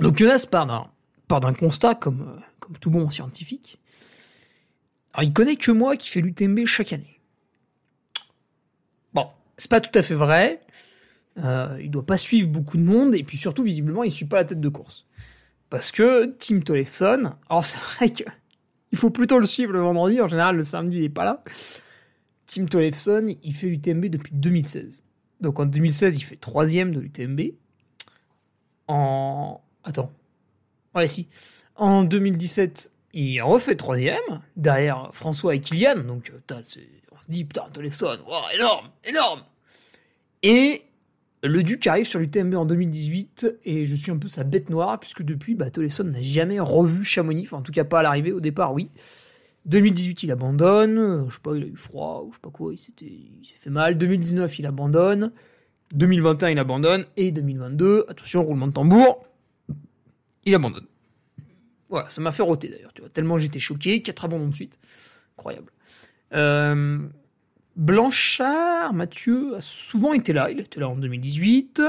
Donc 0.00 0.16
Jonas 0.16 0.46
part 0.50 0.66
d'un, 0.66 0.90
part 1.28 1.40
d'un 1.40 1.52
constat 1.52 1.94
comme, 1.94 2.22
euh, 2.22 2.40
comme 2.58 2.76
tout 2.78 2.90
bon 2.90 3.08
scientifique. 3.08 3.78
Il 5.20 5.32
connaît 5.32 5.56
que 5.56 5.70
moi 5.70 5.96
qui 5.96 6.08
fais 6.08 6.20
l'UTMB 6.20 6.66
chaque 6.66 6.92
année. 6.92 7.19
C'est 9.60 9.70
pas 9.70 9.82
tout 9.82 9.96
à 9.98 10.02
fait 10.02 10.14
vrai. 10.14 10.58
Euh, 11.36 11.78
il 11.82 11.90
doit 11.90 12.06
pas 12.06 12.16
suivre 12.16 12.48
beaucoup 12.48 12.78
de 12.78 12.82
monde 12.82 13.14
et 13.14 13.22
puis 13.22 13.36
surtout 13.36 13.62
visiblement 13.62 14.02
il 14.02 14.10
suit 14.10 14.24
pas 14.24 14.38
la 14.38 14.44
tête 14.46 14.60
de 14.60 14.68
course. 14.70 15.04
Parce 15.68 15.92
que 15.92 16.34
Tim 16.38 16.60
Tollefson, 16.60 17.34
alors 17.50 17.62
c'est 17.62 17.78
vrai 17.78 18.10
que 18.10 18.24
il 18.90 18.96
faut 18.96 19.10
plutôt 19.10 19.38
le 19.38 19.44
suivre 19.44 19.74
le 19.74 19.80
vendredi, 19.80 20.18
en 20.18 20.28
général 20.28 20.56
le 20.56 20.64
samedi 20.64 21.00
il 21.00 21.04
est 21.04 21.08
pas 21.10 21.24
là. 21.24 21.44
Tim 22.46 22.64
Tollefson, 22.64 23.36
il 23.42 23.54
fait 23.54 23.66
l'UTMB 23.66 24.06
depuis 24.06 24.32
2016. 24.34 25.04
Donc 25.42 25.60
en 25.60 25.66
2016, 25.66 26.18
il 26.18 26.22
fait 26.22 26.36
troisième 26.36 26.92
de 26.92 27.00
l'UTMB. 27.00 27.40
En... 28.88 29.60
Attends. 29.84 30.10
Ouais, 30.94 31.06
si. 31.06 31.28
En 31.76 32.02
2017, 32.02 32.90
il 33.12 33.42
refait 33.42 33.76
troisième, 33.76 34.40
derrière 34.56 35.10
François 35.12 35.54
et 35.54 35.60
Kylian. 35.60 35.98
Donc 35.98 36.32
on 37.20 37.22
se 37.22 37.30
dit, 37.30 37.44
putain, 37.44 37.68
Tollefson, 37.72 38.18
énorme, 38.54 38.88
énorme 39.04 39.42
Et 40.42 40.82
le 41.42 41.62
Duc 41.62 41.86
arrive 41.86 42.06
sur 42.06 42.18
l'UTMB 42.18 42.54
en 42.54 42.64
2018 42.66 43.60
et 43.64 43.84
je 43.84 43.94
suis 43.94 44.10
un 44.10 44.18
peu 44.18 44.28
sa 44.28 44.44
bête 44.44 44.68
noire 44.68 45.00
puisque 45.00 45.22
depuis, 45.22 45.54
bah, 45.54 45.66
n'a 45.74 46.22
jamais 46.22 46.60
revu 46.60 47.04
Chamonix, 47.04 47.44
enfin, 47.46 47.58
en 47.58 47.62
tout 47.62 47.72
cas 47.72 47.84
pas 47.84 48.00
à 48.00 48.02
l'arrivée, 48.02 48.32
au 48.32 48.40
départ 48.40 48.74
oui. 48.74 48.90
2018 49.66 50.22
il 50.22 50.30
abandonne, 50.32 51.26
je 51.28 51.34
sais 51.34 51.40
pas, 51.42 51.54
il 51.54 51.64
a 51.64 51.66
eu 51.66 51.76
froid 51.76 52.24
ou 52.26 52.30
je 52.30 52.36
sais 52.36 52.40
pas 52.40 52.50
quoi, 52.50 52.72
il 52.72 52.78
s'est 52.78 52.92
fait 53.56 53.70
mal. 53.70 53.98
2019 53.98 54.58
il 54.58 54.66
abandonne, 54.66 55.32
2021 55.94 56.50
il 56.50 56.58
abandonne 56.58 57.06
et 57.16 57.30
2022, 57.30 58.06
attention 58.08 58.42
roulement 58.42 58.66
de 58.66 58.72
tambour, 58.72 59.26
il 60.44 60.54
abandonne. 60.54 60.86
Voilà, 61.90 62.08
ça 62.08 62.22
m'a 62.22 62.32
fait 62.32 62.42
roter 62.42 62.68
d'ailleurs, 62.68 62.92
tu 62.94 63.02
vois, 63.02 63.10
tellement 63.10 63.38
j'étais 63.38 63.60
choqué, 63.60 64.00
4 64.00 64.26
abandons 64.26 64.48
de 64.48 64.54
suite, 64.54 64.78
incroyable. 65.36 65.72
Euh, 66.32 66.98
Blanchard, 67.76 68.92
Mathieu, 68.92 69.56
a 69.56 69.60
souvent 69.60 70.12
été 70.12 70.32
là. 70.32 70.50
Il 70.50 70.60
était 70.60 70.80
là 70.80 70.88
en 70.88 70.96
2018. 70.96 71.82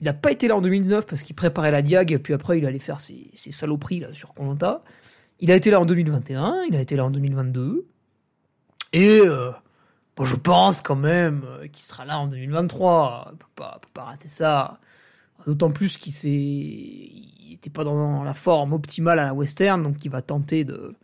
Il 0.00 0.04
n'a 0.04 0.14
pas 0.14 0.32
été 0.32 0.48
là 0.48 0.56
en 0.56 0.62
2019 0.62 1.04
parce 1.06 1.22
qu'il 1.22 1.36
préparait 1.36 1.70
la 1.70 1.82
Diag, 1.82 2.18
puis 2.18 2.32
après 2.32 2.58
il 2.58 2.66
allait 2.66 2.78
faire 2.78 3.00
ses, 3.00 3.28
saloperies 3.34 4.00
là, 4.00 4.12
sur 4.12 4.32
Colanta. 4.32 4.82
Il 5.40 5.50
a 5.50 5.56
été 5.56 5.70
là 5.70 5.80
en 5.80 5.84
2021, 5.84 6.64
il 6.68 6.76
a 6.76 6.80
été 6.80 6.96
là 6.96 7.04
en 7.04 7.10
2022. 7.10 7.86
Et 8.92 9.20
euh, 9.20 9.50
bon, 10.16 10.24
je 10.24 10.36
pense 10.36 10.80
quand 10.80 10.96
même 10.96 11.42
euh, 11.46 11.66
qu'il 11.68 11.82
sera 11.82 12.06
là 12.06 12.18
en 12.18 12.28
2023. 12.28 13.26
Il 13.26 13.32
ne 13.32 13.36
peut 13.36 13.46
pas, 13.92 14.04
rater 14.04 14.28
ça. 14.28 14.80
D'autant 15.46 15.70
plus 15.70 15.96
qu'il 15.98 16.12
n'était 17.50 17.70
pas 17.70 17.84
dans 17.84 18.22
la 18.24 18.34
forme 18.34 18.72
optimale 18.72 19.18
à 19.18 19.24
la 19.24 19.34
western, 19.34 19.82
donc 19.82 20.02
il 20.04 20.10
va 20.10 20.22
tenter 20.22 20.64
de, 20.64 20.94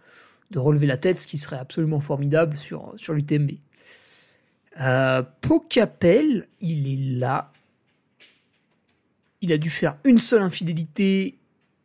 relever 0.54 0.86
la 0.86 0.96
tête, 0.96 1.20
ce 1.20 1.26
qui 1.26 1.38
serait 1.38 1.58
absolument 1.58 2.00
formidable 2.00 2.56
sur, 2.56 2.92
sur 2.96 3.12
l'UTMB. 3.14 3.52
Euh, 4.80 5.22
Pocapel, 5.40 6.48
il 6.60 6.92
est 6.92 7.18
là. 7.18 7.52
Il 9.40 9.52
a 9.52 9.58
dû 9.58 9.70
faire 9.70 9.96
une 10.04 10.18
seule 10.18 10.42
infidélité 10.42 11.38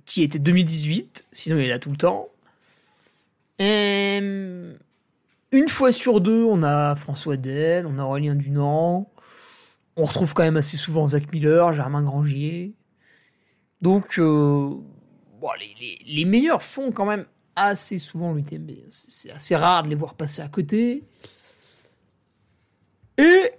qui 0.06 0.24
était 0.24 0.40
2018, 0.40 1.26
sinon 1.32 1.58
il 1.58 1.66
est 1.66 1.70
là 1.70 1.80
tout 1.80 1.92
le 1.92 1.98
temps. 1.98 2.28
Euh, 3.62 4.74
une 5.52 5.68
fois 5.68 5.92
sur 5.92 6.22
deux, 6.22 6.44
on 6.44 6.64
a 6.64 6.96
François 6.96 7.38
Den, 7.38 7.86
on 7.86 8.00
a 8.00 8.04
Aurélien 8.04 8.36
Dunant. 8.36 9.10
On 9.96 10.04
retrouve 10.04 10.34
quand 10.34 10.44
même 10.44 10.58
assez 10.58 10.78
souvent 10.78 11.08
Zach 11.08 11.32
Miller, 11.32 11.74
Germain 11.74 12.02
Grangier. 12.02 12.74
Donc, 13.82 14.20
euh, 14.20 14.70
les, 16.06 16.26
meilleurs 16.26 16.64
font 16.64 16.92
quand 16.92 17.06
même 17.06 17.26
assez 17.56 17.98
souvent 17.98 18.34
l'UTMB. 18.34 18.72
C'est 18.90 19.32
assez 19.32 19.56
rare 19.56 19.84
de 19.84 19.90
les 19.90 19.96
voir 19.96 20.16
passer 20.16 20.42
à 20.42 20.48
côté. 20.48 21.04
Et, 23.18 23.52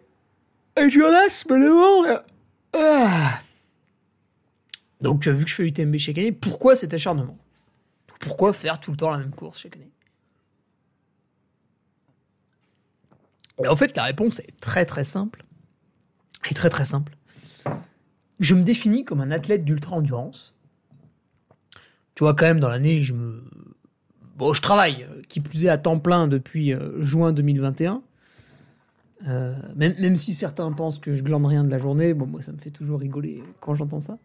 Jonas 0.88 1.44
me 1.48 1.64
demande. 1.64 2.24
Ah. 2.72 3.40
Donc, 5.00 5.26
vu 5.26 5.44
que 5.44 5.50
je 5.50 5.54
fais 5.54 5.64
UTMB 5.64 5.96
chaque 5.96 6.18
année, 6.18 6.32
pourquoi 6.32 6.74
cet 6.74 6.94
acharnement? 6.94 7.38
Pourquoi 8.20 8.52
faire 8.52 8.78
tout 8.78 8.92
le 8.92 8.96
temps 8.96 9.10
la 9.10 9.18
même 9.18 9.34
course 9.34 9.60
chaque 9.60 9.76
année? 9.76 9.90
En 13.68 13.76
fait, 13.76 13.96
la 13.96 14.04
réponse 14.04 14.40
est 14.40 14.58
très 14.60 14.86
très 14.86 15.04
simple. 15.04 15.44
Et 16.50 16.54
très 16.54 16.70
très 16.70 16.84
simple. 16.84 17.16
Je 18.40 18.54
me 18.54 18.62
définis 18.62 19.04
comme 19.04 19.20
un 19.20 19.30
athlète 19.30 19.64
d'ultra-endurance. 19.64 20.54
Tu 22.14 22.24
vois, 22.24 22.34
quand 22.34 22.46
même, 22.46 22.60
dans 22.60 22.68
l'année, 22.68 23.00
je 23.00 23.14
me. 23.14 23.44
Bon, 24.36 24.54
je 24.54 24.62
travaille, 24.62 25.06
qui 25.28 25.40
plus 25.40 25.66
est 25.66 25.68
à 25.68 25.78
temps 25.78 25.98
plein 25.98 26.26
depuis 26.26 26.72
euh, 26.72 27.02
juin 27.02 27.32
2021. 27.32 28.02
Euh, 29.28 29.54
même, 29.76 30.16
si 30.16 30.34
certains 30.34 30.70
pensent 30.72 30.98
que 30.98 31.14
je 31.14 31.22
glande 31.22 31.46
rien 31.46 31.62
de 31.64 31.70
la 31.70 31.78
journée, 31.78 32.12
bon, 32.14 32.26
moi 32.26 32.40
ça 32.40 32.52
me 32.52 32.58
fait 32.58 32.70
toujours 32.70 33.00
rigoler 33.00 33.42
quand 33.60 33.74
j'entends 33.74 34.00
ça. 34.00 34.18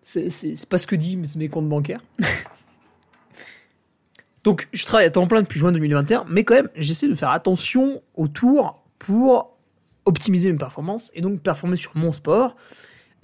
C'est 0.00 0.68
pas 0.68 0.78
ce 0.78 0.86
que 0.86 0.96
c'est 0.98 1.36
mes 1.36 1.48
comptes 1.48 1.68
bancaires. 1.68 2.00
Donc 4.44 4.68
je 4.72 4.86
travaille 4.86 5.06
à 5.06 5.10
temps 5.10 5.26
plein 5.26 5.42
depuis 5.42 5.58
juin 5.58 5.72
2021, 5.72 6.24
mais 6.28 6.44
quand 6.44 6.54
même 6.54 6.68
j'essaie 6.76 7.08
de 7.08 7.16
faire 7.16 7.30
attention 7.30 8.00
autour 8.14 8.84
pour 9.00 9.56
optimiser 10.04 10.52
mes 10.52 10.56
performances 10.56 11.10
et 11.14 11.20
donc 11.20 11.40
performer 11.40 11.76
sur 11.76 11.90
mon 11.96 12.12
sport. 12.12 12.56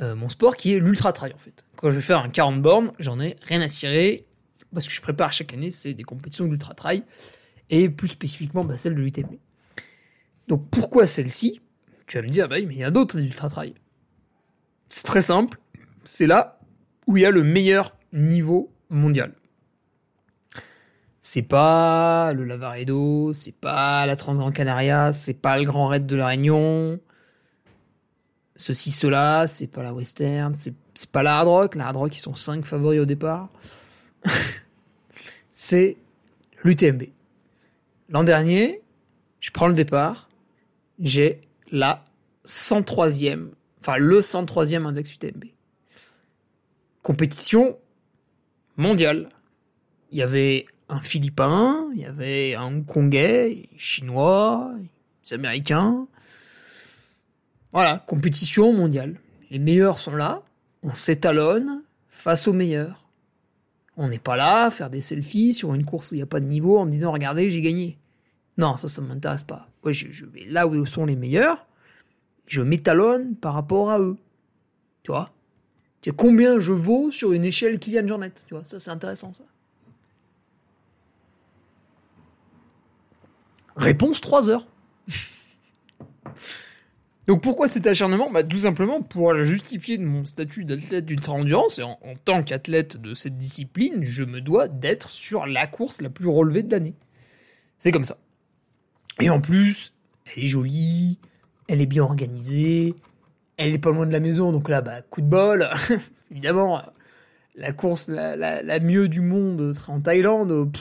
Euh, 0.00 0.16
mon 0.16 0.28
sport 0.28 0.56
qui 0.56 0.72
est 0.74 0.80
l'ultra 0.80 1.12
trail 1.12 1.32
en 1.32 1.38
fait. 1.38 1.64
Quand 1.76 1.90
je 1.90 1.94
vais 1.94 2.00
faire 2.00 2.18
un 2.18 2.28
40 2.28 2.60
bornes, 2.60 2.90
j'en 2.98 3.20
ai 3.20 3.36
rien 3.42 3.60
à 3.60 3.68
cirer 3.68 4.26
parce 4.72 4.88
que 4.88 4.94
je 4.94 5.00
prépare 5.00 5.32
chaque 5.32 5.52
année, 5.52 5.70
c'est 5.70 5.94
des 5.94 6.04
compétitions 6.04 6.46
d'ultra 6.46 6.74
trail 6.74 7.04
et 7.70 7.88
plus 7.88 8.08
spécifiquement 8.08 8.64
bah, 8.64 8.76
celle 8.76 8.94
de 8.94 9.00
l'UTMB. 9.00 9.36
Donc 10.48 10.68
pourquoi 10.70 11.06
celle-ci? 11.06 11.60
Tu 12.06 12.18
vas 12.18 12.22
me 12.22 12.28
dire, 12.28 12.48
bah 12.48 12.56
mais 12.56 12.74
il 12.74 12.78
y 12.78 12.84
a 12.84 12.90
d'autres 12.90 13.18
ultra 13.18 13.48
trail. 13.48 13.74
C'est 14.88 15.04
très 15.04 15.22
simple, 15.22 15.58
c'est 16.04 16.26
là 16.26 16.60
où 17.06 17.16
il 17.16 17.22
y 17.22 17.26
a 17.26 17.30
le 17.30 17.42
meilleur 17.42 17.96
niveau 18.12 18.72
mondial. 18.90 19.32
C'est 21.24 21.42
pas 21.42 22.32
le 22.32 22.44
Lavaredo, 22.44 23.32
c'est 23.32 23.56
pas 23.56 24.04
la 24.06 24.16
Transgrande 24.16 24.52
Canaria, 24.52 25.12
c'est 25.12 25.40
pas 25.40 25.56
le 25.56 25.64
Grand 25.64 25.86
Raid 25.86 26.04
de 26.04 26.16
la 26.16 26.26
Réunion. 26.26 27.00
Ceci, 28.56 28.90
cela, 28.90 29.46
c'est 29.46 29.68
pas 29.68 29.82
la 29.82 29.94
Western, 29.94 30.52
c'est 30.54 31.10
pas 31.10 31.22
la 31.22 31.38
Hard 31.38 31.48
Rock. 31.48 31.74
La 31.76 31.86
Hard 31.86 31.96
Rock, 31.96 32.16
ils 32.16 32.20
sont 32.20 32.34
5 32.34 32.64
favoris 32.64 33.00
au 33.00 33.06
départ. 33.06 33.48
c'est 35.50 35.96
l'UTMB. 36.64 37.04
L'an 38.08 38.24
dernier, 38.24 38.82
je 39.40 39.50
prends 39.50 39.68
le 39.68 39.74
départ, 39.74 40.28
j'ai 40.98 41.40
la 41.70 42.04
103e, 42.44 43.48
enfin 43.80 43.96
le 43.96 44.20
103e 44.20 44.86
index 44.86 45.14
UTMB. 45.14 45.44
Compétition 47.02 47.78
mondiale. 48.76 49.28
Il 50.10 50.18
y 50.18 50.22
avait 50.22 50.66
un 50.88 51.00
Philippin, 51.00 51.88
il 51.94 52.00
y 52.00 52.04
avait 52.04 52.54
un 52.54 52.66
Hongkongais, 52.66 53.68
Chinois, 53.76 54.72
des 55.24 55.34
Américains. 55.34 56.06
Voilà, 57.72 57.98
compétition 58.06 58.72
mondiale. 58.72 59.18
Les 59.50 59.58
meilleurs 59.58 59.98
sont 59.98 60.14
là, 60.14 60.42
on 60.82 60.94
s'étalonne 60.94 61.82
face 62.08 62.46
aux 62.46 62.52
meilleurs. 62.52 63.01
On 63.96 64.08
n'est 64.08 64.18
pas 64.18 64.36
là 64.36 64.66
à 64.66 64.70
faire 64.70 64.90
des 64.90 65.00
selfies 65.00 65.52
sur 65.52 65.74
une 65.74 65.84
course 65.84 66.10
où 66.10 66.14
il 66.14 66.18
n'y 66.18 66.22
a 66.22 66.26
pas 66.26 66.40
de 66.40 66.46
niveau 66.46 66.78
en 66.78 66.86
disant 66.86 67.12
regardez, 67.12 67.50
j'ai 67.50 67.60
gagné. 67.60 67.98
Non, 68.58 68.76
ça, 68.76 68.88
ça 68.88 69.02
ne 69.02 69.08
m'intéresse 69.08 69.42
pas. 69.42 69.68
je, 69.86 70.24
vais 70.26 70.44
là 70.46 70.66
où 70.66 70.86
sont 70.86 71.04
les 71.06 71.16
meilleurs, 71.16 71.66
je 72.46 72.62
m'étalonne 72.62 73.36
par 73.36 73.54
rapport 73.54 73.90
à 73.90 73.98
eux. 74.00 74.16
Tu 75.02 75.10
vois? 75.10 75.32
Tu 76.00 76.12
combien 76.12 76.58
je 76.58 76.72
vaux 76.72 77.10
sur 77.10 77.32
une 77.32 77.44
échelle 77.44 77.78
Kylian 77.78 78.06
Jornet 78.06 78.32
Tu 78.46 78.54
vois, 78.54 78.64
ça 78.64 78.78
c'est 78.78 78.90
intéressant 78.90 79.32
ça. 79.34 79.44
Réponse 83.76 84.20
3 84.20 84.50
heures. 84.50 84.66
Donc 87.26 87.42
pourquoi 87.42 87.68
cet 87.68 87.86
acharnement 87.86 88.30
bah, 88.30 88.42
Tout 88.42 88.58
simplement 88.58 89.00
pour 89.00 89.34
justifier 89.44 89.96
de 89.96 90.04
mon 90.04 90.24
statut 90.24 90.64
d'athlète 90.64 91.04
d'ultra-endurance, 91.04 91.78
et 91.78 91.82
en, 91.82 91.96
tant 92.24 92.42
qu'athlète 92.42 93.00
de 93.00 93.14
cette 93.14 93.38
discipline, 93.38 94.04
je 94.04 94.24
me 94.24 94.40
dois 94.40 94.68
d'être 94.68 95.10
sur 95.10 95.46
la 95.46 95.66
course 95.66 96.00
la 96.00 96.10
plus 96.10 96.28
relevée 96.28 96.62
de 96.62 96.70
l'année. 96.70 96.94
C'est 97.78 97.92
comme 97.92 98.04
ça. 98.04 98.18
Et 99.20 99.30
en 99.30 99.40
plus, 99.40 99.92
elle 100.26 100.44
est 100.44 100.46
jolie, 100.46 101.18
elle 101.68 101.80
est 101.80 101.86
bien 101.86 102.02
organisée, 102.02 102.94
elle 103.56 103.72
est 103.72 103.78
pas 103.78 103.90
loin 103.90 104.06
de 104.06 104.12
la 104.12 104.20
maison, 104.20 104.50
donc 104.50 104.68
là, 104.68 104.80
bah, 104.80 105.02
coup 105.02 105.20
de 105.20 105.26
bol. 105.26 105.68
Évidemment, 106.30 106.82
la 107.54 107.72
course 107.72 108.08
la, 108.08 108.80
mieux 108.80 109.08
du 109.08 109.20
monde 109.20 109.72
sera 109.72 109.92
en 109.92 110.00
Thaïlande. 110.00 110.76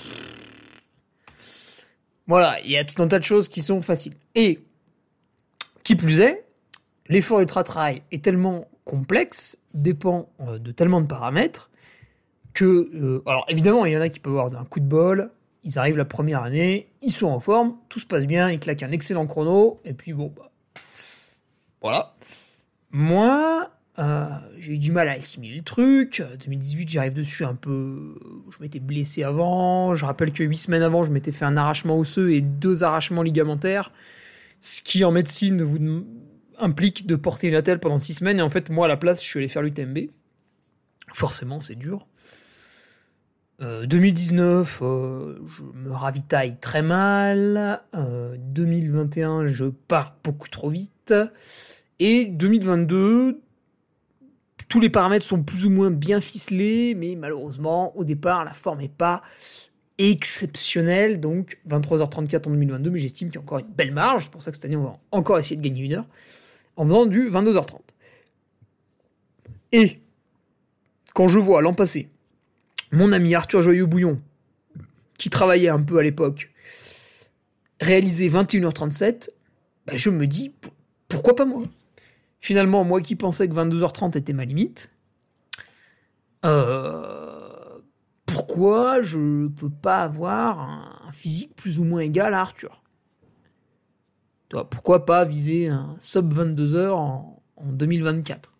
Voilà, 2.27 2.59
il 2.63 2.71
y 2.71 2.77
a 2.77 2.83
tout 2.83 3.01
un 3.03 3.07
tas 3.07 3.19
de 3.19 3.23
choses 3.23 3.47
qui 3.49 3.61
sont 3.61 3.81
faciles. 3.81 4.13
Et, 4.35 4.59
qui 5.91 5.97
plus 5.97 6.21
est, 6.21 6.45
l'effort 7.07 7.41
ultra-trail 7.41 8.01
est 8.13 8.23
tellement 8.23 8.69
complexe, 8.85 9.57
dépend 9.73 10.29
euh, 10.39 10.57
de 10.57 10.71
tellement 10.71 11.01
de 11.01 11.05
paramètres, 11.05 11.69
que, 12.53 12.89
euh, 12.93 13.21
alors 13.25 13.45
évidemment, 13.49 13.85
il 13.85 13.91
y 13.91 13.97
en 13.97 14.01
a 14.01 14.07
qui 14.07 14.21
peuvent 14.21 14.37
avoir 14.37 14.61
un 14.61 14.63
coup 14.63 14.79
de 14.79 14.85
bol, 14.85 15.31
ils 15.65 15.77
arrivent 15.77 15.97
la 15.97 16.05
première 16.05 16.43
année, 16.43 16.93
ils 17.01 17.11
sont 17.11 17.27
en 17.27 17.41
forme, 17.41 17.75
tout 17.89 17.99
se 17.99 18.05
passe 18.05 18.25
bien, 18.25 18.49
ils 18.49 18.59
claquent 18.59 18.83
un 18.83 18.91
excellent 18.91 19.27
chrono, 19.27 19.81
et 19.83 19.91
puis 19.91 20.13
bon, 20.13 20.31
bah, 20.33 20.49
voilà. 21.81 22.15
Moi, 22.91 23.69
euh, 23.99 24.29
j'ai 24.59 24.75
eu 24.75 24.77
du 24.77 24.93
mal 24.93 25.09
à 25.09 25.11
assimiler 25.11 25.57
le 25.57 25.63
truc. 25.63 26.23
2018, 26.45 26.87
j'arrive 26.87 27.13
dessus 27.15 27.43
un 27.43 27.55
peu. 27.55 28.15
Je 28.49 28.63
m'étais 28.63 28.79
blessé 28.79 29.23
avant. 29.23 29.93
Je 29.93 30.05
rappelle 30.05 30.31
que 30.31 30.43
8 30.43 30.55
semaines 30.55 30.83
avant, 30.83 31.03
je 31.03 31.11
m'étais 31.11 31.33
fait 31.33 31.45
un 31.45 31.57
arrachement 31.57 31.97
osseux 31.97 32.31
et 32.31 32.41
deux 32.41 32.83
arrachements 32.83 33.23
ligamentaires. 33.23 33.91
Ce 34.61 34.81
qui, 34.81 35.03
en 35.03 35.11
médecine, 35.11 35.61
vous 35.61 36.05
implique 36.57 37.05
de 37.05 37.15
porter 37.15 37.47
une 37.47 37.55
attelle 37.55 37.79
pendant 37.79 37.97
6 37.97 38.13
semaines. 38.15 38.39
Et 38.39 38.41
en 38.41 38.49
fait, 38.49 38.69
moi, 38.69 38.85
à 38.85 38.87
la 38.87 38.97
place, 38.97 39.21
je 39.21 39.27
suis 39.27 39.39
allé 39.39 39.47
faire 39.47 39.63
l'UTMB. 39.63 40.09
Forcément, 41.13 41.59
c'est 41.59 41.75
dur. 41.75 42.07
2019, 43.59 44.81
euh, 44.81 44.85
euh, 44.85 45.39
je 45.47 45.61
me 45.63 45.91
ravitaille 45.91 46.57
très 46.59 46.81
mal. 46.81 47.81
2021, 47.93 49.47
je 49.47 49.65
pars 49.65 50.15
beaucoup 50.23 50.49
trop 50.49 50.69
vite. 50.69 51.13
Et 51.99 52.25
2022, 52.25 53.41
tous 54.67 54.79
les 54.79 54.89
paramètres 54.89 55.25
sont 55.25 55.43
plus 55.43 55.65
ou 55.65 55.69
moins 55.69 55.91
bien 55.91 56.21
ficelés, 56.21 56.95
mais 56.95 57.15
malheureusement, 57.15 57.95
au 57.97 58.03
départ, 58.03 58.45
la 58.45 58.53
forme 58.53 58.79
n'est 58.79 58.87
pas 58.87 59.21
exceptionnelle. 60.09 61.19
Donc 61.19 61.57
23h34 61.69 62.47
en 62.47 62.51
2022, 62.51 62.89
mais 62.89 62.99
j'estime 62.99 63.29
qu'il 63.29 63.35
y 63.35 63.37
a 63.39 63.41
encore 63.41 63.59
une 63.59 63.67
belle 63.67 63.91
marge. 63.91 64.25
C'est 64.25 64.31
pour 64.31 64.41
ça 64.41 64.51
que 64.51 64.57
cette 64.57 64.65
année, 64.65 64.75
on 64.75 64.83
va 64.83 64.99
encore 65.11 65.39
essayer 65.39 65.55
de 65.55 65.61
gagner 65.61 65.81
une 65.81 65.93
heure 65.93 66.07
en 66.75 66.85
faisant 66.85 67.05
du 67.05 67.29
22h30. 67.29 67.79
Et 69.73 69.99
quand 71.13 71.27
je 71.27 71.39
vois 71.39 71.61
l'an 71.61 71.73
passé 71.73 72.09
mon 72.91 73.13
ami 73.13 73.35
Arthur 73.35 73.61
Joyeux-Bouillon, 73.61 74.19
qui 75.17 75.29
travaillait 75.29 75.69
un 75.69 75.81
peu 75.81 75.97
à 75.97 76.03
l'époque, 76.03 76.51
réaliser 77.79 78.27
21h37, 78.29 79.29
bah, 79.85 79.93
je 79.95 80.09
me 80.09 80.27
dis 80.27 80.51
pourquoi 81.07 81.35
pas 81.35 81.45
moi? 81.45 81.63
Finalement, 82.39 82.83
moi 82.83 83.01
qui 83.01 83.15
pensais 83.15 83.47
que 83.47 83.53
22h30 83.53 84.17
était 84.17 84.33
ma 84.33 84.45
limite, 84.45 84.91
euh, 86.43 87.20
pourquoi 88.31 89.01
je 89.01 89.17
ne 89.17 89.47
peux 89.49 89.69
pas 89.69 90.03
avoir 90.03 90.59
un, 90.59 91.11
physique 91.11 91.53
plus 91.55 91.79
ou 91.79 91.83
moins 91.83 92.01
égal 92.01 92.33
à 92.33 92.41
Arthur? 92.41 92.81
Pourquoi 94.69 95.05
pas 95.05 95.25
viser 95.25 95.67
un 95.67 95.95
sub 95.99 96.33
22h 96.33 96.89
en, 96.91 97.37
2024 97.63 98.51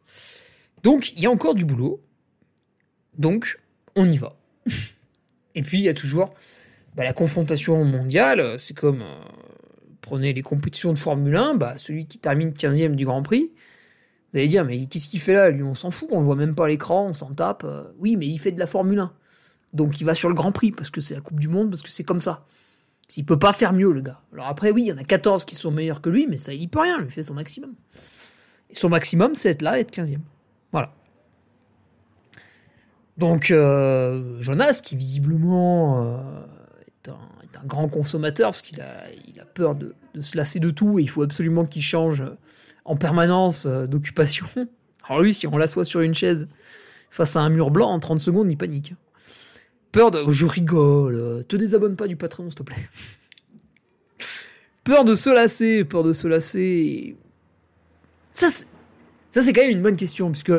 Donc, 0.84 1.12
il 1.14 1.22
y 1.22 1.26
a 1.26 1.32
encore 1.32 1.56
du 1.56 1.66
boulot. 1.66 2.04
Donc, 3.18 3.60
on 3.96 4.10
y 4.10 4.18
va. 4.18 4.36
Et 5.56 5.64
puis, 5.64 5.80
il 5.80 5.84
y 5.84 5.90
a 5.90 5.94
toujours 5.94 6.34
bah, 6.96 7.04
la 7.04 7.14
confrontation 7.14 7.84
mondiale. 7.84 8.60
C'est 8.60 8.76
comme, 8.76 9.02
euh, 9.02 9.20
prenez 10.02 10.34
les 10.34 10.44
compétitions 10.44 10.94
de 10.94 10.98
Formule 10.98 11.36
1, 11.36 11.56
bah, 11.56 11.74
celui 11.78 12.06
qui 12.06 12.20
termine 12.20 12.52
15e 12.52 12.96
du 12.96 13.06
Grand 13.06 13.24
Prix, 13.24 13.52
vous 14.32 14.40
allez 14.40 14.48
dire, 14.48 14.64
mais 14.64 14.86
qu'est-ce 14.86 15.10
qu'il 15.10 15.20
fait 15.20 15.34
là? 15.34 15.50
Lui, 15.50 15.64
on 15.64 15.76
s'en 15.76 15.92
fout, 15.92 16.08
on 16.12 16.20
le 16.20 16.26
voit 16.26 16.38
même 16.38 16.56
pas 16.56 16.68
l'écran, 16.68 17.08
on 17.08 17.14
s'en 17.14 17.34
tape. 17.34 17.64
Euh, 17.66 17.84
oui, 18.00 18.16
mais 18.16 18.28
il 18.28 18.38
fait 18.38 18.52
de 18.52 18.60
la 18.60 18.68
Formule 18.68 19.00
1. 19.00 19.14
Donc 19.74 20.02
il 20.02 20.04
va 20.06 20.16
sur 20.16 20.30
le 20.30 20.36
Grand 20.36 20.52
Prix, 20.52 20.72
parce 20.72 20.90
que 20.90 21.02
c'est 21.02 21.16
la 21.16 21.22
Coupe 21.22 21.40
du 21.40 21.48
Monde, 21.48 21.70
parce 21.70 21.82
que 21.82 21.90
c'est 21.90 22.04
comme 22.04 22.22
ça. 22.22 22.46
S'il 23.08 23.26
peut 23.26 23.40
pas 23.40 23.54
faire 23.54 23.74
mieux, 23.74 23.92
le 23.92 24.02
gars. 24.02 24.22
Alors 24.34 24.48
après, 24.48 24.72
oui, 24.72 24.84
il 24.84 24.88
y 24.88 24.92
en 24.94 24.98
a 24.98 25.04
14 25.04 25.46
qui 25.46 25.56
sont 25.56 25.72
meilleurs 25.72 26.02
que 26.02 26.10
lui, 26.10 26.28
mais 26.28 26.38
ça, 26.38 26.54
il 26.54 26.70
peut 26.70 26.80
rien, 26.80 27.00
lui 27.00 27.12
fait 27.12 27.24
son 27.24 27.34
maximum. 27.34 27.74
Et 28.70 28.76
son 28.76 28.90
maximum, 28.90 29.36
c'est 29.36 29.50
être 29.50 29.62
là, 29.62 29.80
être 29.80 29.92
15e. 29.92 30.20
Voilà. 30.72 30.94
Donc, 33.18 33.52
euh, 33.52 34.42
Jonas, 34.42 34.82
qui 34.84 34.96
visiblement 34.96 36.04
euh, 36.04 36.18
est, 37.04 37.10
un, 37.10 37.66
grand 37.66 37.90
consommateur, 37.90 38.52
parce 38.52 38.62
qu'il 38.62 38.80
a, 38.82 39.12
il 39.28 39.44
peur 39.54 39.76
de, 39.76 39.94
de, 40.16 40.22
se 40.22 40.38
lasser 40.38 40.60
de 40.60 40.70
tout, 40.70 40.98
et 40.98 41.02
il 41.02 41.10
faut 41.10 41.22
absolument 41.22 41.66
qu'il 41.66 41.82
change 41.82 42.24
en 42.86 42.96
permanence 42.96 43.66
euh, 43.66 43.88
d'occupation. 43.88 44.46
Alors 45.08 45.22
lui, 45.22 45.34
si 45.34 45.48
on 45.48 45.58
l'assoit 45.58 45.86
sur 45.86 46.02
une 46.02 46.14
chaise 46.14 46.48
face 47.10 47.36
à 47.36 47.42
un 47.42 47.50
mur 47.50 47.72
blanc, 47.72 47.90
en 47.90 48.00
30 48.00 48.20
secondes, 48.20 48.50
il 48.50 48.58
panique. 48.58 48.94
Peur 49.92 50.12
de... 50.12 50.30
Je 50.30 50.46
rigole. 50.46 51.46
Te 51.48 51.56
désabonne 51.56 51.96
pas 51.96 52.08
du 52.08 52.16
Patreon, 52.16 52.50
s'il 52.50 52.56
te 52.56 52.64
plaît. 52.64 52.90
peur 54.84 55.04
de 55.04 55.16
se 55.16 55.30
lasser, 55.30 55.84
peur 55.84 56.04
de 56.04 56.14
se 56.14 56.28
lasser. 56.28 57.16
Ça, 58.32 58.50
c'est 58.50 59.54
quand 59.54 59.62
même 59.62 59.72
une 59.72 59.82
bonne 59.82 59.96
question, 59.96 60.32
puisque 60.32 60.54